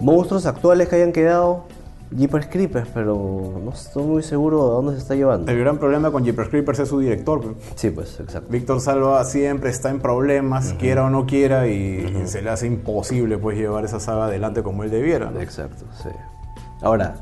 [0.00, 1.64] Monstruos actuales que hayan quedado.
[2.10, 5.50] Jeepers Creepers, pero no estoy muy seguro de dónde se está llevando.
[5.50, 7.40] El gran problema con Jeepers Creepers es su director.
[7.40, 7.56] pues.
[7.74, 8.50] Sí, pues, exacto.
[8.50, 13.38] Víctor Salva siempre está en problemas, quiera o no quiera, y se le hace imposible
[13.38, 15.30] pues llevar esa saga adelante como él debiera.
[15.30, 15.40] ¿no?
[15.40, 16.10] Exacto, sí.
[16.82, 17.16] Ahora,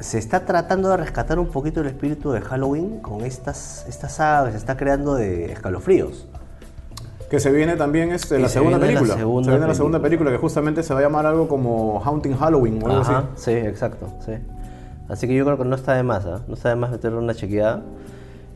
[0.00, 4.46] se está tratando de rescatar un poquito el espíritu de Halloween con estas, esta saga
[4.46, 6.28] que se está creando de escalofríos.
[7.32, 9.18] Que se viene también este, la se segunda viene la película.
[9.18, 9.74] segunda se viene la película.
[9.74, 13.18] segunda película que justamente se va a llamar algo como Haunting Halloween o algo Ajá,
[13.34, 13.44] así.
[13.44, 14.32] sí, exacto, sí.
[15.08, 16.42] Así que yo creo que no está de más, ¿ah?
[16.46, 17.80] No está de más meterle una chequeada.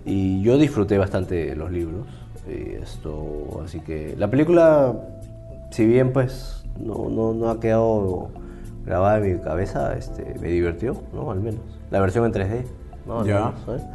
[0.05, 2.07] Y yo disfruté bastante los libros.
[2.49, 4.93] Y esto, así que la película,
[5.71, 8.29] si bien pues no, no, no ha quedado
[8.85, 11.31] grabada en mi cabeza, este, me divirtió, ¿no?
[11.31, 11.61] Al menos.
[11.91, 12.63] La versión en 3D,
[13.07, 13.21] ¿no?
[13.21, 13.53] Al Ya.
[13.67, 13.87] menos, ¿eh?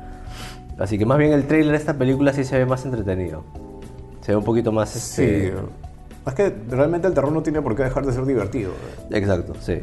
[0.80, 3.44] Así que más bien el trailer de esta película sí se ve más entretenido.
[4.22, 4.90] Se ve un poquito más...
[4.90, 5.24] Sí.
[5.24, 5.54] Este...
[6.28, 8.72] Es que realmente el terror no tiene por qué dejar de ser divertido.
[9.10, 9.82] Exacto, sí.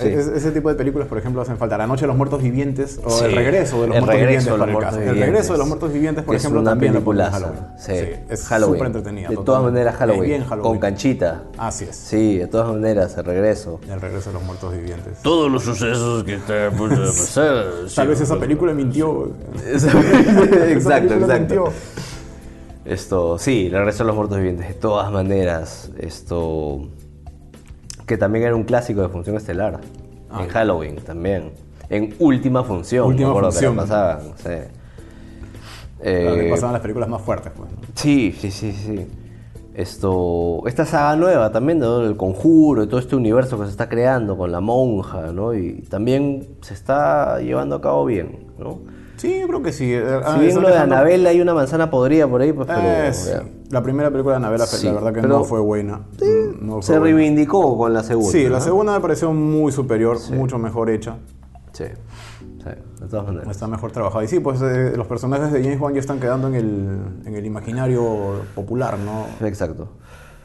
[0.00, 0.08] Sí.
[0.08, 2.98] Es- ese tipo de películas, por ejemplo, hacen falta La Noche de los Muertos Vivientes
[3.04, 4.44] o Sí, El Regreso de los El Muertos Regreso Vivientes.
[4.52, 4.96] de los Muertos caso.
[4.96, 5.26] El Vivientes.
[5.28, 7.30] Regreso de los Muertos Vivientes, por es ejemplo, una también lo ponen.
[7.30, 7.58] Halloween.
[7.78, 7.92] Sí,
[8.28, 8.74] es Halloween.
[8.74, 9.28] súper entretenida.
[9.28, 10.22] De todas maneras, Halloween.
[10.24, 10.62] Es bien Halloween.
[10.72, 11.42] Con canchita.
[11.56, 11.94] Así es.
[11.96, 13.80] Sí, de todas maneras, el regreso.
[13.88, 15.18] El Regreso de los Muertos Vivientes.
[15.22, 17.64] Todos los sucesos que están a punto de pasar.
[17.94, 19.30] Tal vez esa película mintió.
[19.64, 21.38] exacto, película exacto.
[21.38, 21.64] mintió.
[22.84, 24.68] Esto, sí, el regreso de los muertos vivientes.
[24.68, 26.88] De todas maneras, esto.
[28.06, 29.80] Que también era un clásico de función estelar.
[30.38, 31.52] en Halloween también.
[31.88, 33.04] En última función.
[33.04, 33.08] Ah.
[33.08, 33.72] Última me función.
[33.72, 34.20] Que la pasaban.
[34.36, 34.84] Sí.
[36.00, 37.52] Eh, pasaban las películas más fuertes.
[37.56, 37.78] Pues, ¿no?
[37.94, 39.06] Sí, sí, sí, sí.
[39.74, 42.02] Esto, esta saga nueva también, ¿no?
[42.02, 45.54] El conjuro y todo este universo que se está creando con la monja, ¿no?
[45.54, 48.80] Y también se está llevando a cabo bien, ¿no?
[49.16, 49.92] Sí, yo creo que sí.
[49.92, 52.80] Eh, ah, si bien lo de Anabel hay una manzana podrida por ahí, pues, pero
[52.82, 53.30] Eh, sí.
[53.70, 56.00] La primera película de Anabela, Sí, la verdad que pero- no fue buena.
[56.60, 57.04] No se buena.
[57.04, 58.30] reivindicó con la segunda.
[58.32, 61.16] Sí, la segunda me pareció muy superior, mucho mejor hecha.
[61.72, 61.84] Sí,
[62.58, 63.48] sí, de todas maneras.
[63.50, 64.24] Está mejor trabajada.
[64.24, 67.34] Y sí, pues eh, los personajes de James Wan ya están quedando en el, en
[67.34, 69.26] el imaginario popular, ¿no?
[69.46, 69.88] Exacto.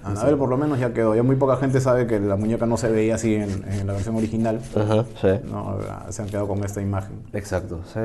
[0.03, 1.13] Anabel por lo menos ya quedó.
[1.13, 3.93] Ya muy poca gente sabe que la muñeca no se veía así en, en la
[3.93, 4.59] versión original.
[4.76, 5.28] Ajá, sí.
[5.51, 5.78] No,
[6.09, 7.22] se han quedado con esta imagen.
[7.34, 7.99] Exacto, sí.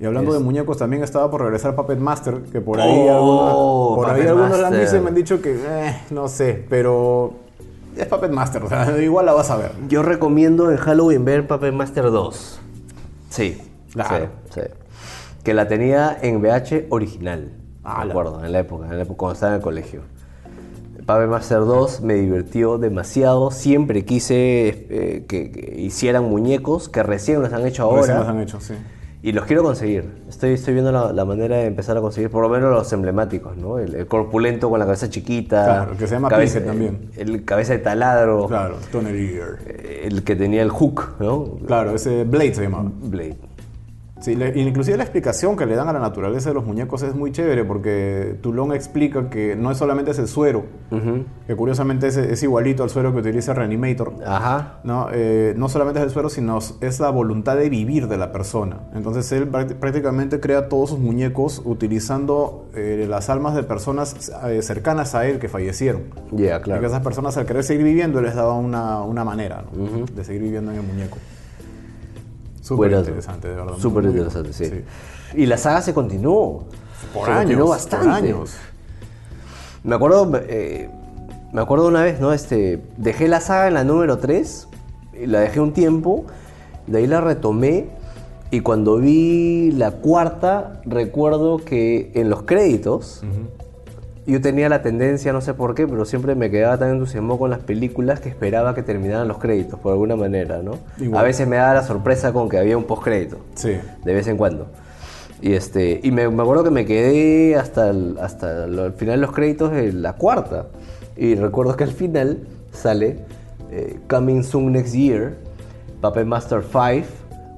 [0.00, 3.96] Y hablando de muñecos, también estaba por regresar Puppet Master, que por ahí Oh, algunos,
[3.96, 4.80] por ahí Puppet algunos la han Master.
[4.80, 7.32] visto y me han dicho que, eh, no sé, pero
[7.96, 9.72] es Puppet Master, o sea, igual la vas a ver.
[9.88, 12.60] Yo recomiendo en Halloween ver Puppet Master 2.
[13.30, 13.60] Sí,
[13.92, 14.28] Claro.
[14.50, 14.66] sí, sí.
[15.42, 17.50] Que la tenía en VH original.
[17.82, 20.02] Ah, me la- acuerdo, en la época, en la época cuando estaba en el colegio.
[20.98, 23.50] Puppet Master 2 me divirtió demasiado.
[23.50, 24.36] Siempre quise
[24.90, 28.20] eh, que, que hicieran muñecos que recién los han hecho Recién ahora.
[28.20, 28.74] las han hecho, sí.
[29.20, 30.04] Y los quiero conseguir.
[30.28, 33.56] Estoy, estoy viendo la, la manera de empezar a conseguir por lo menos los emblemáticos,
[33.56, 33.78] ¿no?
[33.80, 35.64] El, el corpulento con la cabeza chiquita.
[35.64, 37.10] Claro, que se llama cabeza, también.
[37.16, 38.46] El, el cabeza de taladro.
[38.46, 39.58] Claro, Tony Ear.
[39.66, 41.56] eh, El que tenía el hook, ¿no?
[41.66, 42.90] Claro, ese Blade se llamaba.
[43.02, 43.36] Blade.
[44.20, 47.14] Sí, le- inclusive la explicación que le dan a la naturaleza de los muñecos es
[47.14, 50.64] muy chévere porque Toulon explica que no es solamente ese suero,
[51.46, 54.14] que curiosamente es, es igualito al suero que utiliza Reanimator.
[54.26, 54.80] Ajá.
[54.82, 58.32] No, Eh, no solamente es el suero, sino es la voluntad de vivir de la
[58.32, 58.80] persona.
[58.94, 64.62] Entonces él práct- prácticamente crea todos sus muñecos utilizando eh, las almas de personas eh,
[64.62, 66.02] cercanas a él que fallecieron.
[66.32, 66.86] Ya, Y que claro.
[66.86, 70.06] esas personas al querer seguir viviendo les daba una, una manera ¿no?
[70.12, 71.18] de seguir viviendo en el muñeco.
[72.68, 73.78] Súper interesante, de verdad.
[73.78, 74.84] Súper interesante, sí.
[75.34, 76.64] Y la saga se continuó.
[77.14, 78.06] Por se años, continuó bastante.
[78.06, 78.56] por años.
[79.84, 80.90] Me acuerdo, eh,
[81.52, 82.32] me acuerdo una vez, ¿no?
[82.32, 84.68] Este, dejé la saga en la número 3,
[85.22, 86.26] y la dejé un tiempo,
[86.86, 87.86] de ahí la retomé
[88.50, 93.22] y cuando vi la cuarta, recuerdo que en los créditos,
[94.32, 97.50] yo tenía la tendencia, no sé por qué, pero siempre me quedaba tan entusiasmado con
[97.50, 100.72] las películas que esperaba que terminaran los créditos, por alguna manera, ¿no?
[101.00, 101.20] Igual.
[101.20, 103.76] A veces me daba la sorpresa con que había un postcrédito Sí.
[104.04, 104.66] de vez en cuando.
[105.40, 109.26] Y este y me, me acuerdo que me quedé hasta el, hasta el final de
[109.26, 110.66] los créditos de la cuarta.
[111.16, 112.38] Y recuerdo que al final
[112.72, 113.18] sale
[113.70, 115.36] eh, Coming Soon Next Year,
[116.00, 117.06] Puppet Master 5,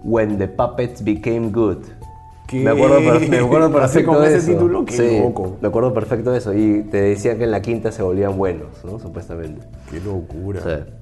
[0.04, 1.78] When the Puppets Became Good.
[2.50, 2.64] ¿Qué?
[2.64, 4.46] Me acuerdo, me acuerdo perfecto con de ese eso.
[4.52, 5.56] título, qué Sí, loco.
[5.60, 6.52] Me acuerdo perfecto de eso.
[6.52, 8.98] Y te decían que en la quinta se volvían buenos, ¿no?
[8.98, 9.64] Supuestamente.
[9.88, 10.60] Qué locura.
[10.60, 10.92] Sí.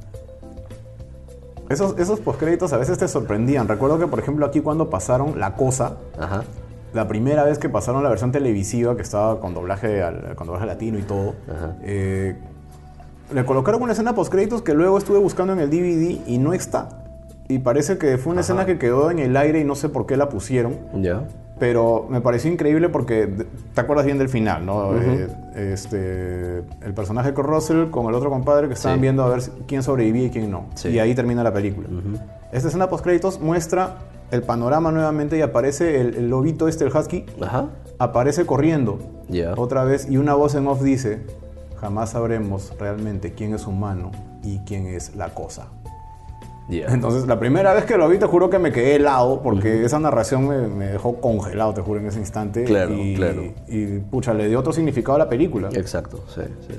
[1.71, 3.67] Esos, esos postcréditos a veces te sorprendían.
[3.67, 6.45] Recuerdo que, por ejemplo, aquí cuando pasaron La Cosa, Ajá.
[6.95, 10.67] la primera vez que pasaron la versión televisiva, que estaba con doblaje, al, con doblaje
[10.67, 11.77] latino y todo, Ajá.
[11.83, 12.37] eh,
[13.35, 17.05] le colocaron una escena postcréditos que luego estuve buscando en el DVD y no está.
[17.49, 20.05] Y parece que fue una escena que quedó en el aire y no sé por
[20.07, 20.77] qué la pusieron.
[20.95, 21.25] Ya.
[21.59, 23.27] Pero me pareció increíble porque
[23.75, 24.95] te acuerdas bien del final, ¿no?
[24.97, 25.27] Eh,
[25.57, 29.03] este, el personaje con Russell con el otro compadre que estaban Sí.
[29.03, 30.67] viendo a ver quién sobrevivía y quién no.
[30.75, 30.91] Sí.
[30.91, 31.89] Y ahí termina la película.
[32.53, 33.97] Esta escena post créditos muestra
[34.31, 37.67] el panorama nuevamente y aparece el, el lobito este, el husky, Ajá.
[37.99, 38.99] aparece corriendo
[39.57, 41.23] otra vez y una voz en off dice,
[41.81, 44.11] jamás sabremos realmente quién es humano
[44.45, 45.69] y quién es la cosa.
[46.71, 49.99] Entonces, la primera vez que lo vi, te juro que me quedé helado, porque esa
[49.99, 52.65] narración me, me dejó congelado, te juro, en ese instante.
[52.65, 53.43] Claro, y, claro.
[53.69, 55.71] Y, pucha, le dio otro significado a la película.
[55.73, 56.75] Exacto, sí, sí.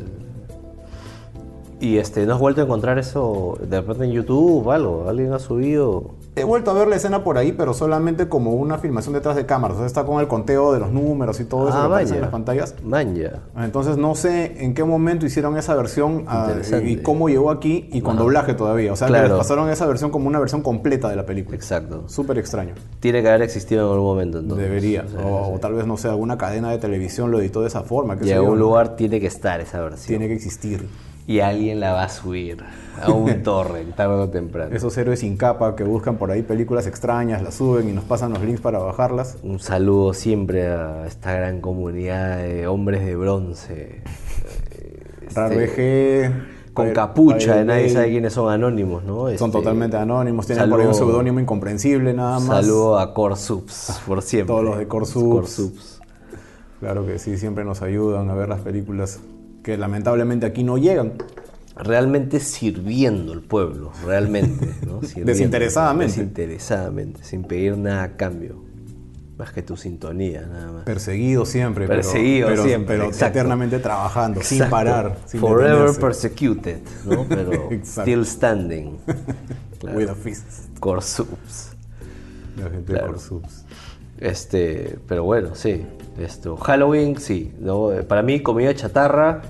[1.81, 5.07] Y este, ¿no has vuelto a encontrar eso de repente en YouTube o algo?
[5.07, 6.11] ¿Alguien ha subido?
[6.39, 9.45] He vuelto a ver la escena por ahí, pero solamente como una filmación detrás de
[9.45, 9.75] cámaras.
[9.77, 12.15] O sea, está con el conteo de los números y todo eso Ah, que aparece
[12.15, 12.75] en las pantallas.
[12.83, 13.39] Manja.
[13.57, 16.51] Entonces, no sé en qué momento hicieron esa versión ah,
[16.83, 18.93] y cómo llegó aquí y con doblaje todavía.
[18.93, 19.27] O sea, que Claro.
[19.29, 21.55] les pasaron esa versión como una versión completa de la película.
[21.55, 22.03] Exacto.
[22.07, 22.73] Súper extraño.
[22.99, 24.65] Tiene que haber existido en algún momento entonces.
[24.67, 25.05] Debería.
[25.07, 25.51] Sí, o, sí.
[25.55, 28.17] o tal vez, no sé, alguna cadena de televisión lo editó de esa forma.
[28.17, 30.07] qué Y en algún lugar tiene que estar esa versión.
[30.07, 30.87] Tiene que existir.
[31.29, 32.57] Y alguien la va a subir
[32.99, 34.75] a un torrent, tarde o temprano.
[34.75, 38.33] Esos héroes sin capa que buscan por ahí películas extrañas, las suben y nos pasan
[38.33, 39.37] los links para bajarlas.
[39.43, 44.01] Un saludo siempre a esta gran comunidad de hombres de bronce.
[45.29, 46.31] Este,
[46.73, 49.25] con capucha, nadie sabe quiénes son anónimos, ¿no?
[49.25, 52.65] Son Este, totalmente anónimos, tienen por ahí un seudónimo incomprensible nada más.
[52.65, 54.47] Saludo a Corsubs, por siempre.
[54.47, 55.35] Todos los de Corsubs.
[55.35, 56.01] Corsubs.
[56.79, 59.19] Claro que sí, siempre nos ayudan a ver las películas
[59.63, 61.13] que lamentablemente aquí no llegan.
[61.75, 64.67] Realmente sirviendo al pueblo, realmente.
[64.85, 65.01] ¿no?
[65.03, 66.13] Sirviendo, Desinteresadamente.
[66.13, 68.63] Desinteresadamente, sin pedir nada a cambio.
[69.37, 70.83] Más que tu sintonía, nada más.
[70.83, 71.87] Perseguido siempre.
[71.87, 74.75] Perseguido pero, siempre, Pero eternamente trabajando, sin Exacto.
[74.75, 75.17] parar.
[75.25, 76.01] Sin Forever detenerse.
[76.01, 77.25] persecuted, ¿no?
[77.29, 78.97] Pero still standing.
[79.79, 79.97] Claro.
[79.97, 80.77] With a fist.
[80.81, 81.71] Corsubs.
[82.57, 83.05] La gente Claro.
[83.05, 83.63] de Corsubs.
[84.17, 85.85] Este, pero bueno, sí.
[86.19, 87.53] Esto, Halloween, sí.
[87.59, 87.93] ¿no?
[87.93, 89.41] Eh, Para mí, comida chatarra,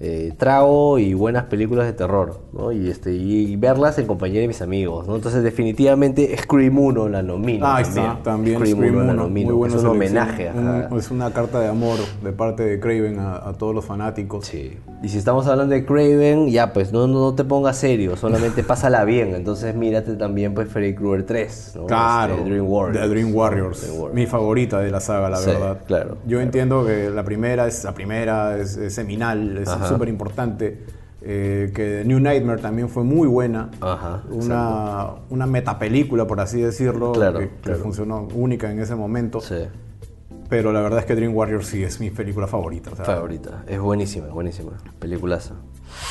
[0.00, 2.72] eh, trago y buenas películas de terror, ¿no?
[2.72, 5.14] Y, este, y, verlas en compañía de mis amigos, ¿no?
[5.16, 7.66] Entonces, definitivamente, Scream 1 la nomino.
[7.66, 8.06] Ah, también.
[8.06, 9.56] está, también Scream, Scream 1 la 1, nomino.
[9.56, 10.50] muy es un homenaje.
[10.54, 14.46] Un- es una carta de amor de parte de Craven a, a todos los fanáticos.
[14.46, 14.76] Sí.
[15.02, 19.04] Y si estamos hablando de Craven, ya pues no, no te pongas serio, solamente pásala
[19.04, 19.34] bien.
[19.34, 21.86] Entonces mírate también pues Freddy Krueger 3, ¿no?
[21.86, 23.00] Claro, Este, Dream Warriors.
[23.00, 24.14] The Dream Warriors, Dream Warriors.
[24.14, 25.78] mi favorita de la saga, la Sí, verdad.
[25.86, 30.99] claro, Yo entiendo que la primera es la primera, es, es seminal, es súper importante.
[31.22, 33.70] Eh, que New Nightmare también fue muy buena.
[33.80, 37.80] Ajá, Una, una metapelícula, por así decirlo, Claro, que, que claro.
[37.80, 39.40] funcionó única en ese momento.
[39.40, 39.56] Sí,
[40.48, 42.90] Pero la verdad es que Dream Warriors sí es mi película favorita.
[42.92, 43.62] o sea, favorita.
[43.68, 44.72] Es buenísima, buenísima.
[44.98, 45.54] Peliculaza.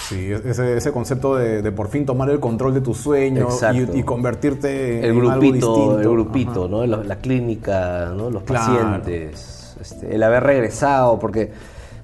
[0.07, 3.99] Sí, ese, ese concepto de, de por fin tomar el control de tus sueños y,
[3.99, 5.99] y convertirte El en algo grupito, distinto.
[6.01, 6.70] el grupito, Ajá.
[6.70, 6.86] ¿no?
[6.86, 8.30] La clínica, ¿no?
[8.30, 8.74] Los Claro.
[8.74, 9.76] pacientes.
[9.82, 11.51] este, el haber regresado, porque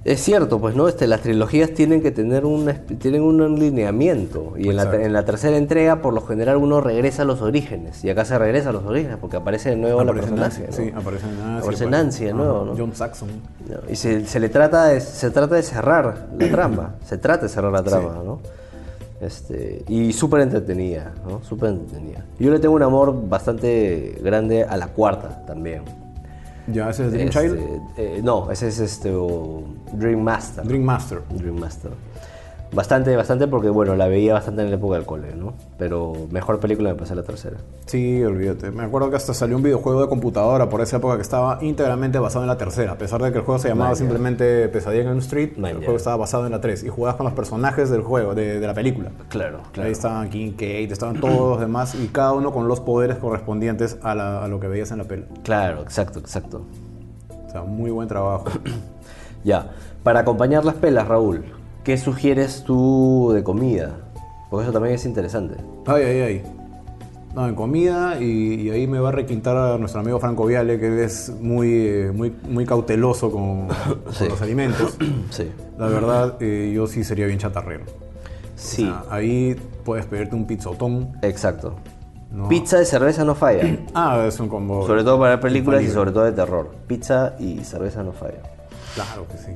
[0.05, 0.87] es cierto, pues, ¿no?
[0.87, 4.53] Este, las trilogías tienen que tener un, tienen un lineamiento.
[4.55, 8.03] Y en la, en la tercera entrega, por lo general, uno regresa a los orígenes.
[8.05, 10.83] Y acá se regresa a los orígenes, porque aparece de nuevo Aparece la Nancy, personaje.
[10.83, 10.91] ¿no?
[10.91, 11.63] Sí, aparece Nancy.
[11.63, 12.75] Aparece Nancy de nuevo, ¿no?
[12.77, 13.29] John Saxon.
[13.89, 16.95] Y se, se le trata de, se trata de cerrar la trama.
[17.05, 18.39] Se trata de cerrar la trama, ¿no?
[19.21, 21.43] Este, y súper entretenida, ¿no?
[21.43, 22.23] Súper entretenida.
[22.37, 26.04] Yo le tengo un amor bastante grande a la cuarta también.
[26.67, 27.59] Ya, ese es Dream Este, Child.
[27.97, 29.63] eh, no, ese es este o
[29.93, 30.65] Dream Master.
[30.67, 31.21] Dream Master.
[31.29, 31.91] Dream Master.
[32.73, 35.53] Bastante, bastante porque bueno, la veía bastante en la época del cole, ¿no?
[35.77, 37.57] Pero mejor película me parece la tercera.
[37.85, 38.69] Sí, olvídate.
[38.71, 42.19] Me acuerdo que hasta salió un videojuego de computadora por esa época que estaba íntegramente
[42.19, 42.93] basado en la tercera.
[42.93, 45.95] A pesar de que el juego se llamaba simplemente Pesadilla en Elm Street, el juego
[45.95, 46.83] estaba basado en la 3.
[46.83, 49.11] Y jugabas con los personajes del juego, de, de la película.
[49.29, 53.17] Claro, Ahí estaban King, Kate, estaban todos los demás y cada uno con los poderes
[53.17, 55.23] correspondientes a, la- a lo que veías en la peli.
[55.43, 56.63] Claro, exacto, exacto.
[57.47, 58.45] O sea, muy buen trabajo.
[59.43, 59.69] Ya,
[60.01, 61.45] para acompañar las pelas, Raúl,
[61.85, 63.95] ¿qué sugieres tú de comida?
[64.49, 65.55] Porque eso también es interesante.
[65.85, 66.43] Ay, ay, ay.
[67.33, 70.79] No, en comida y, y ahí me va a requintar a nuestro amigo Franco Viale,
[70.79, 73.67] que es muy, eh, muy, muy cauteloso con,
[74.05, 74.97] los alimentos.
[75.29, 75.51] Sí.
[75.77, 77.83] La verdad, eh, yo sí sería bien chatarrero.
[78.55, 81.17] Sí, O sea, ahí puedes pedirte un pizzotón.
[81.21, 81.75] exacto.
[82.31, 82.49] No.
[82.49, 83.77] Pizza de cerveza no falla.
[83.93, 84.85] Ah, es un combo.
[84.87, 86.71] sobre todo para películas y sobre todo de terror.
[86.87, 88.41] Pizza y cerveza no falla.
[88.95, 89.51] Claro que sí.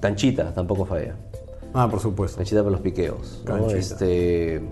[0.00, 1.14] Canchita tampoco falla.
[1.74, 2.36] Ah, por supuesto.
[2.38, 3.42] Canchita para los piqueos.
[3.46, 3.68] ¿no?
[3.70, 4.62] Este...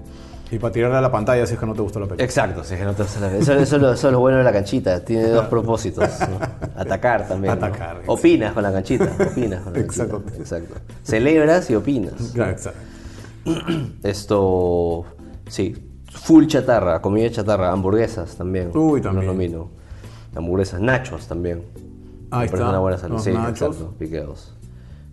[0.50, 2.24] Y para tirarle a la pantalla si es que no te gustó la película.
[2.24, 4.38] Exacto, sí, que no te gusta la- eso, eso es lo, eso es lo bueno
[4.38, 5.04] de la canchita.
[5.04, 6.08] Tiene dos propósitos.
[6.20, 6.38] ¿no?
[6.74, 7.58] Atacar también.
[7.58, 7.66] ¿no?
[7.66, 9.12] Atacar, Opinas con la canchita.
[9.30, 10.20] Opinas con la Exacto.
[10.22, 10.38] canchita.
[10.40, 10.74] Exacto.
[11.02, 12.14] Celebras y opinas.
[12.32, 12.80] Claro, exacto.
[14.02, 15.04] Esto,
[15.48, 15.76] sí,
[16.12, 18.70] full chatarra, comida chatarra, hamburguesas también.
[18.74, 19.26] Uy, también.
[19.26, 19.70] Los nomino.
[20.34, 21.62] Hamburguesas, nachos también.
[22.30, 23.16] Ahí Me está, una buena salida.
[23.16, 23.76] los Sí, nachos.
[23.76, 24.54] exacto, piqueos.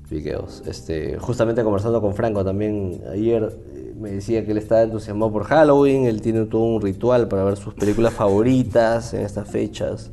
[0.10, 0.64] Piqueos.
[0.68, 5.46] Este, justamente conversando con Franco también ayer, eh, me decía que él estaba entusiasmado por
[5.46, 10.12] Halloween, él tiene todo un ritual para ver sus películas favoritas en estas fechas.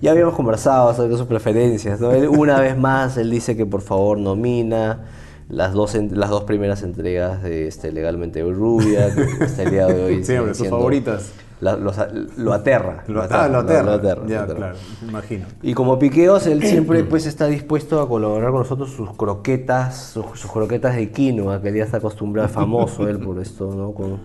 [0.00, 2.12] Ya habíamos conversado acerca de sus preferencias, ¿no?
[2.12, 5.00] Él, una vez más, él dice que por favor nomina
[5.48, 10.02] las dos, las dos primeras entregas de este, Legalmente Rubia, que hasta el día de
[10.02, 11.32] hoy Siempre, sus favoritas.
[11.60, 11.96] La- los
[12.36, 13.04] lo aterra.
[13.06, 13.82] Lo, ah, lo lo- aterra.
[13.82, 14.56] lo aterra, Ya, lo aterra.
[14.58, 14.76] claro,
[15.08, 15.46] imagino.
[15.62, 20.24] Y como piqueos, él siempre pues está dispuesto a colaborar con nosotros sus croquetas, sus,
[20.40, 23.92] sus croquetas de quinoa, que ya está acostumbrado, famoso él por esto, ¿no?
[23.92, 24.18] Con-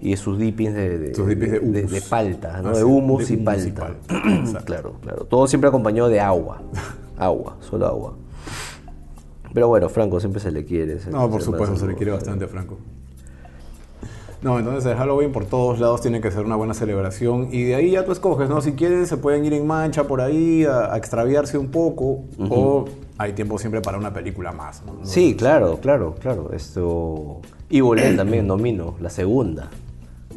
[0.00, 2.68] y sus dippings de, de, Sus dippings de de, de palta, ¿no?
[2.68, 3.86] Ah, de humus y hummus y palta.
[4.08, 5.24] palta, claro, claro.
[5.24, 6.62] Todo siempre acompañado de agua.
[7.18, 8.14] Agua, solo agua.
[9.52, 11.00] Pero bueno, Franco siempre se le quiere.
[11.00, 12.78] se- No, por supuesto, se le quiere bastante a Franco.
[14.40, 17.74] No, entonces el Halloween por todos lados tiene que ser una buena celebración y de
[17.74, 18.60] ahí ya tú escoges, ¿no?
[18.60, 22.84] Si quieren se pueden ir en mancha por ahí a, a extraviarse un poco o
[23.18, 24.82] hay tiempo siempre para una película más.
[24.86, 25.04] ¿no?
[25.04, 26.50] Sí, claro, claro, claro.
[26.52, 27.40] Esto.
[27.68, 29.68] Evil Dead también nomino, la segunda.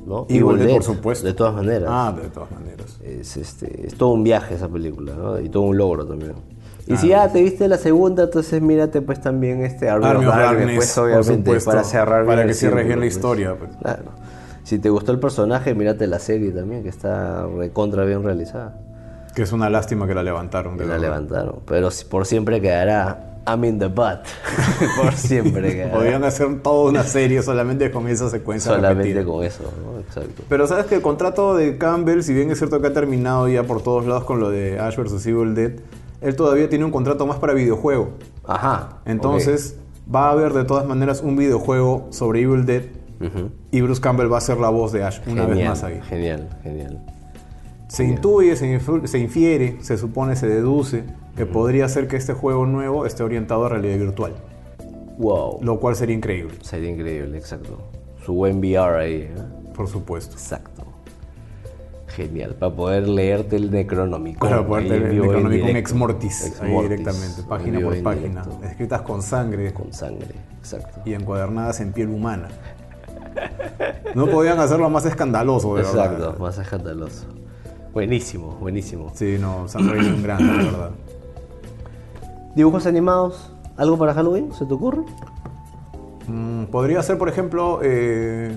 [0.06, 0.26] ¿no?
[0.28, 1.28] Evil Dead, por supuesto.
[1.28, 1.88] De todas maneras.
[1.92, 3.00] Ah, de todas maneras.
[3.04, 5.40] Es, este, es todo un viaje esa película, ¿no?
[5.40, 6.34] Y todo un logro también.
[6.88, 10.36] Y si ya te viste la segunda, entonces mírate pues también este Army, Army of
[10.36, 13.16] Darkness, pues obviamente supuesto, para cerrar para que cierres bien la pues.
[13.16, 13.72] historia, pues.
[13.82, 14.12] Claro.
[14.64, 18.78] Si te gustó el personaje, mírate la serie también, que está recontra bien realizada.
[19.36, 20.78] Que es una lástima que la levantaron.
[20.78, 21.60] de Que la levantaron.
[21.66, 24.20] Pero por siempre quedará I'm in the butt.
[25.02, 25.94] por siempre quedará.
[25.94, 29.26] Podrían hacer toda una serie solamente con esa secuencia Solamente repetida.
[29.26, 30.00] con eso, ¿no?
[30.00, 30.44] Exacto.
[30.48, 33.64] Pero sabes que el contrato de Campbell, si bien es cierto que ha terminado ya
[33.64, 35.26] por todos lados con lo de Ash vs.
[35.26, 35.72] Evil Dead,
[36.22, 38.12] él todavía tiene un contrato más para videojuego.
[38.46, 39.00] Ajá.
[39.06, 39.76] Entonces,
[40.14, 42.84] va a haber de todas maneras un videojuego sobre Evil Dead
[43.72, 46.00] y Bruce Campbell va a ser la voz de Ash una vez más ahí.
[46.10, 47.00] Genial, genial.
[47.88, 51.04] Se intuye, se infiere, se supone, se deduce
[51.36, 54.34] que podría ser que este juego nuevo esté orientado a realidad virtual,
[55.18, 55.60] Wow.
[55.62, 57.78] lo cual sería increíble, Sería increíble, exacto.
[58.26, 59.36] Su buen VR ahí, ¿eh?
[59.76, 60.34] por supuesto.
[60.34, 60.81] Exacto.
[62.16, 64.50] Genial, para poder leerte el Necronomicon.
[64.50, 65.78] Para poder en el en Necronomicon directo.
[65.80, 69.94] Ex Mortis, Ex ahí directamente, en página por en página, directo, escritas con sangre Con
[69.94, 71.02] sangre, exacto.
[71.06, 72.48] y encuadernadas en piel humana.
[74.14, 76.38] No podían hacerlo más escandaloso, de Exacto, verdad.
[76.38, 77.28] más escandaloso.
[77.94, 79.10] Buenísimo, buenísimo.
[79.14, 80.92] Sí, no, Sam Raimi es un grande, de verdad.
[82.56, 83.54] ¿Dibujos animados?
[83.78, 84.52] ¿Algo para Halloween?
[84.54, 85.04] ¿Se te ocurre?
[86.28, 88.54] Mm, Podría ser, por ejemplo, eh,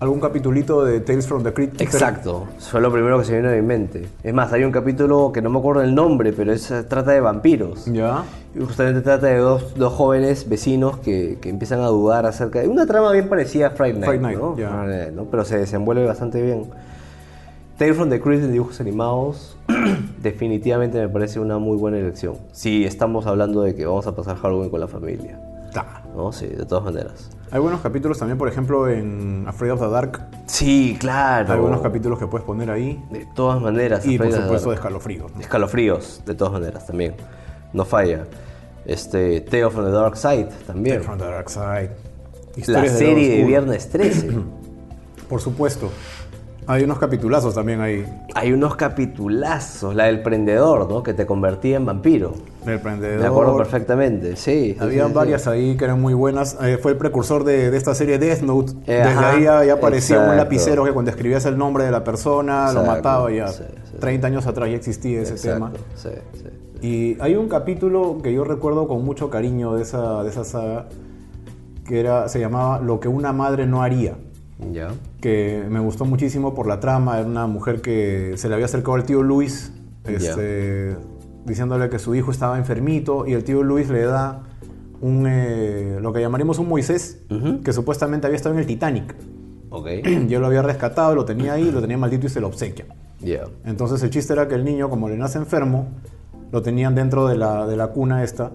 [0.00, 1.80] algún capitulito de Tales from the Crypt.
[1.80, 4.08] Exacto, fue lo primero que se vino a mi mente.
[4.22, 7.20] Es más, hay un capítulo que no me acuerdo el nombre, pero es, trata de
[7.20, 7.86] vampiros.
[7.86, 8.24] Ya.
[8.54, 12.68] Y justamente trata de dos, dos jóvenes vecinos que, que empiezan a dudar acerca de
[12.68, 14.54] una trama bien parecida a Friday Night, Fright Night, ¿no?
[14.54, 15.24] Friday ¿no?
[15.24, 16.66] Pero se desenvuelve bastante bien.
[17.76, 19.56] Tale from the Crypt en dibujos animados
[20.22, 22.36] definitivamente me parece una muy buena elección.
[22.52, 25.38] Si estamos hablando de que vamos a pasar Halloween con la familia,
[26.14, 26.32] ¿no?
[26.32, 27.30] Sí, de todas maneras.
[27.50, 30.20] Hay buenos capítulos también, por ejemplo, en Afraid of the Dark.
[30.46, 31.52] Sí, claro.
[31.52, 33.02] Hay buenos capítulos que puedes poner ahí.
[33.10, 34.04] De todas maneras.
[34.06, 35.34] Y por Afraid supuesto de escalofríos.
[35.34, 35.40] ¿no?
[35.40, 37.14] Escalofríos, de todas maneras, también.
[37.72, 38.26] No falla.
[38.84, 40.96] Este, Tale from the Dark Side, también.
[40.96, 41.90] Tales from the Dark Side.
[41.90, 43.44] La Historias serie de.
[43.44, 44.30] Viernes 13.
[45.28, 45.90] Por supuesto.
[46.68, 48.04] Hay unos capitulazos también ahí.
[48.34, 51.02] Hay unos capitulazos, la del prendedor, ¿no?
[51.02, 52.34] Que te convertía en vampiro.
[52.66, 53.20] Del prendedor.
[53.20, 54.76] Me acuerdo perfectamente, sí.
[54.78, 55.14] Había sí, sí.
[55.14, 56.58] varias ahí que eran muy buenas.
[56.60, 58.72] Eh, fue el precursor de, de esta serie Death Note.
[58.86, 61.90] Eh, Desde ajá, ahí ya, ya aparecía un lapicero que cuando escribías el nombre de
[61.90, 63.32] la persona lo mataba.
[63.32, 63.96] Ya sí, sí.
[63.98, 65.72] 30 años atrás ya existía ese tema.
[65.74, 66.86] Exacto, sí, sí.
[66.86, 70.86] Y hay un capítulo que yo recuerdo con mucho cariño de esa, de esa saga
[71.86, 74.18] que era, se llamaba Lo que una madre no haría.
[74.72, 74.90] Ya.
[75.20, 77.18] que me gustó muchísimo por la trama.
[77.18, 79.72] Era una mujer que se le había acercado al tío Luis,
[80.04, 80.96] este,
[81.44, 84.42] diciéndole que su hijo estaba enfermito, y el tío Luis le da
[85.00, 87.20] un, eh, lo que llamaríamos un Moisés,
[87.64, 89.14] que supuestamente había estado en el Titanic.
[90.28, 92.86] Yo lo había rescatado, lo tenía ahí, lo tenía maldito y se lo obsequia.
[93.64, 95.88] Entonces el chiste era que el niño, como le nace enfermo,
[96.52, 98.52] lo tenían dentro de la, de la cuna esta.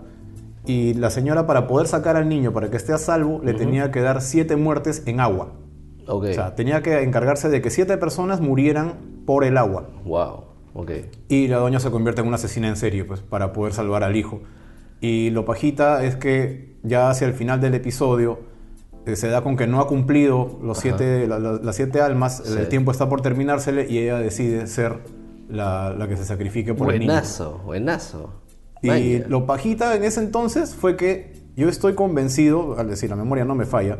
[0.66, 3.91] Y la señora, para poder sacar al niño, para que esté a salvo, le tenía
[3.91, 5.51] que dar siete muertes en agua.
[6.08, 6.26] Ok.
[6.30, 8.95] O sea, tenía que encargarse de que siete personas murieran
[9.26, 9.89] por el agua.
[10.06, 10.45] wow.
[10.76, 10.91] Ok.
[11.30, 14.16] Y la doña se convierte en una asesina en serie, pues, para poder salvar al
[14.16, 14.41] hijo.
[15.01, 18.39] Y lo pajita es que ya hacia el final del episodio
[19.06, 22.41] eh, se da con que no ha cumplido los siete, la- la- las siete almas,
[22.43, 22.58] Sí.
[22.58, 24.99] el tiempo está por terminársele y ella decide ser
[25.47, 27.12] la, la que se sacrifique por el niño.
[27.12, 28.34] Buenazo, buenazo.
[28.82, 29.26] Y Vaya.
[29.28, 33.54] lo pajita en ese entonces fue que yo estoy convencido, al decir la memoria no
[33.56, 33.99] me falla,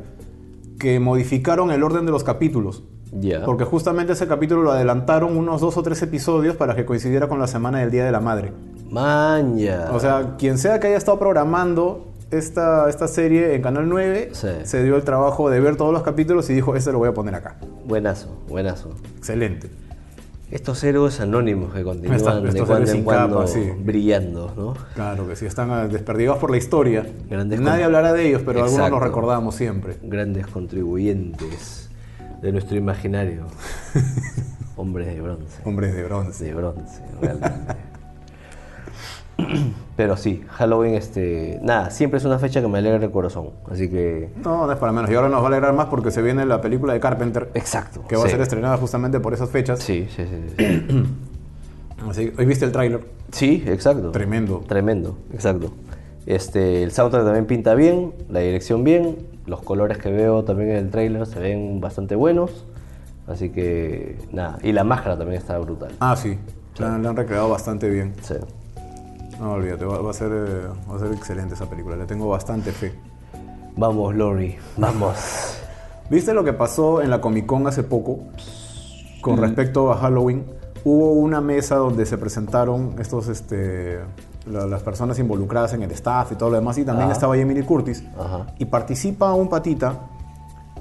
[0.84, 2.84] que modificaron el orden de los capítulos.
[3.13, 3.45] Ya.
[3.45, 7.39] Porque justamente ese capítulo lo adelantaron unos dos o tres episodios para que coincidiera con
[7.39, 8.51] la semana del Día de la Madre.
[8.91, 9.86] Maña.
[9.93, 14.47] O sea, quien sea que haya estado programando esta, esta serie en Canal 9, Sí.
[14.63, 17.13] se dio el trabajo de ver todos los capítulos y dijo, este lo voy a
[17.13, 17.55] poner acá.
[17.86, 18.89] Buenazo, buenazo.
[19.17, 19.69] Excelente.
[20.54, 23.72] Estos héroes anónimos que continúan de cuando en cuando capa, sí.
[23.76, 24.76] brillando, ¿no?
[24.93, 27.08] Claro que sí, están ah, desperdigados por la historia.
[27.28, 29.97] Grandes Nadie hablará de ellos, pero algunos los recordamos siempre.
[30.04, 31.89] Grandes contribuyentes
[32.43, 33.47] de nuestro imaginario.
[34.76, 35.60] Hombres de bronce.
[35.66, 36.45] Hombres de bronce.
[36.45, 37.74] De bronce, realmente.
[39.95, 41.59] Pero sí, Halloween, este.
[41.61, 43.49] Nada, siempre es una fecha que me alegra el corazón.
[43.71, 44.29] Así que.
[44.43, 45.09] No, no es para menos.
[45.09, 48.03] Y ahora nos va a alegrar más porque se viene la película de Carpenter, Exacto.
[48.07, 48.31] que va a sí.
[48.31, 49.79] ser estrenada justamente por esas fechas.
[49.79, 50.47] Sí, sí, sí.
[50.57, 51.03] Sí, sí.
[52.09, 53.01] Así que, hoy viste el tráiler.
[53.31, 54.11] Sí, exacto.
[54.11, 54.63] Tremendo.
[54.67, 55.73] Tremendo, exacto.
[56.25, 60.77] Este, el soundtrack también pinta bien, la dirección bien, los colores que veo también en
[60.77, 62.65] el trailer se ven bastante buenos.
[63.27, 64.57] Así que, nada.
[64.63, 65.91] Y la máscara también está brutal.
[65.99, 66.38] Ah, sí.
[66.77, 68.13] La, la han recreado bastante bien.
[68.21, 68.36] Sí.
[69.39, 71.95] No olvídate, va, va a ser, eh, va a ser excelente esa película.
[71.95, 72.93] Le tengo bastante fe.
[73.75, 75.15] Vamos, Lori, vamos.
[76.09, 78.19] ¿Viste lo que pasó en la Comic Con hace poco
[79.21, 80.45] con respecto a Halloween?
[80.84, 83.99] Hubo una mesa donde se presentaron estos, este,
[84.45, 87.13] la- las personas involucradas en el staff y todo lo demás, y también Ajá.
[87.13, 88.03] estaba Jamie Lee Curtis.
[88.19, 88.47] Ajá.
[88.59, 89.97] Y participa un patita,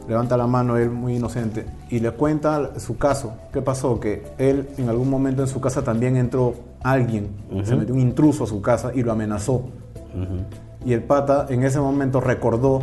[0.08, 3.32] levanta la mano él muy inocente, y le cuenta su caso.
[3.52, 4.00] ¿Qué pasó?
[4.00, 6.54] Que él en algún momento en su casa también entró
[6.84, 7.30] alguien,
[7.64, 9.64] se metió un intruso a su casa y lo amenazó.
[10.84, 12.82] Y el pata en ese momento recordó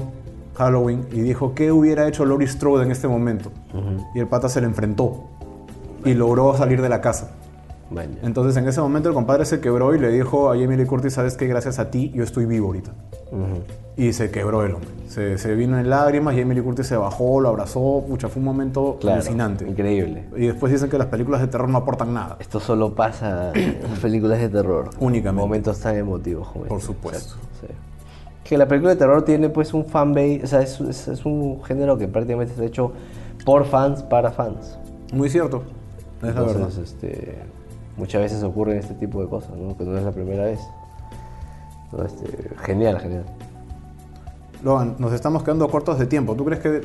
[0.56, 3.52] Halloween y dijo, ¿qué hubiera hecho Laurie Strode en este momento?
[4.16, 5.26] Y el pata se le enfrentó
[6.06, 7.32] y logró salir de la casa.
[7.92, 10.86] Bueno, Entonces en ese momento el compadre se quebró y le dijo a Jamie Lee
[10.86, 11.48] Curtis, ¿sabes qué?
[11.48, 12.92] Gracias a ti yo estoy vivo ahorita.
[13.98, 14.90] Y se quebró el hombre.
[15.08, 18.46] Se, se vino en lágrimas, Jamie Lee Curtis se bajó, lo abrazó, pucha, fue un
[18.46, 19.68] momento claro, alucinante.
[19.68, 20.26] Increíble.
[20.38, 22.38] Y después dicen que las películas de terror no aportan nada.
[22.40, 24.92] Esto solo pasa en las películas de terror.
[25.00, 25.42] Únicamente.
[25.42, 26.88] Momentos tan emotivos como Por este.
[26.88, 27.36] supuesto.
[27.60, 27.68] Sí.
[28.44, 31.62] Que la película de terror tiene pues un fanbase, o sea, es, es- es un
[31.64, 32.94] género que prácticamente está hecho
[33.46, 34.78] por fans para fans.
[35.12, 35.64] Muy cierto.
[36.22, 36.56] Es la verdad.
[36.56, 37.40] Entonces, este,
[38.00, 39.78] muchas veces ocurren este tipo de cosas, ¿no?
[39.78, 40.60] Que no es la primera vez.
[41.92, 42.26] No, este,
[42.64, 43.26] genial, genial.
[44.64, 46.36] Logan, nos estamos quedando cortos de tiempo.
[46.36, 46.82] ¿Tú crees que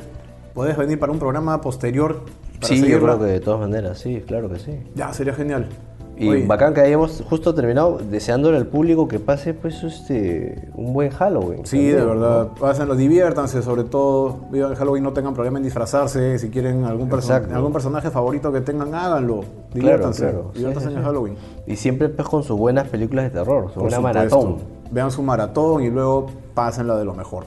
[0.53, 2.25] puedes venir para un programa posterior?
[2.59, 4.77] Para Sí, yo creo que de todas maneras, sí, claro que sí.
[4.93, 5.69] Ya, sería genial.
[6.17, 10.93] Y Oye, bacán que hayamos justo terminado deseándole al público que pase pues este un
[10.93, 11.65] buen Halloween.
[11.65, 12.07] Sí, también, de ¿no?
[12.07, 12.47] verdad.
[12.57, 14.37] Pásenlo, diviértanse, sobre todo.
[14.49, 16.39] Vivan el Halloween, no tengan problema en disfrazarse.
[16.39, 19.41] Si quieren algún, perso- algún personaje favorito que tengan, háganlo.
[19.73, 20.23] Diviértanse.
[20.23, 20.51] claro.
[20.53, 21.05] Diviértanse sí, en el sí.
[21.07, 21.35] Halloween.
[21.67, 24.19] Y siempre pues con sus buenas películas de terror, su Por buena supuesto.
[24.37, 24.57] maratón.
[24.91, 27.43] Vean su maratón y luego pásenla de lo mejor.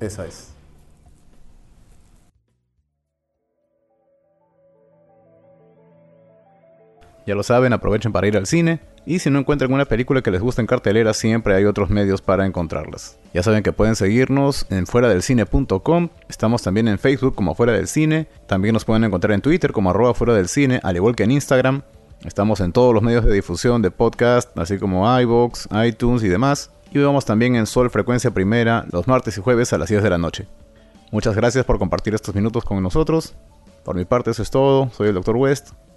[0.00, 0.50] Esa es.
[7.28, 8.80] Ya lo saben, aprovechen para ir al cine.
[9.04, 12.22] Y si no encuentran una película que les guste en cartelera, siempre hay otros medios
[12.22, 13.18] para encontrarlas.
[13.34, 16.08] Ya saben que pueden seguirnos en fuera del cine.com.
[16.30, 18.28] Estamos también en Facebook como Fuera del Cine.
[18.46, 21.32] También nos pueden encontrar en Twitter como arroba fuera del cine, al igual que en
[21.32, 21.82] Instagram.
[22.24, 26.70] Estamos en todos los medios de difusión de podcast, así como iVoox, iTunes y demás.
[26.92, 30.08] Y vamos también en Sol Frecuencia Primera los martes y jueves a las 10 de
[30.08, 30.46] la noche.
[31.12, 33.34] Muchas gracias por compartir estos minutos con nosotros.
[33.84, 34.88] Por mi parte eso es todo.
[34.96, 35.36] Soy el Dr.
[35.36, 35.72] West.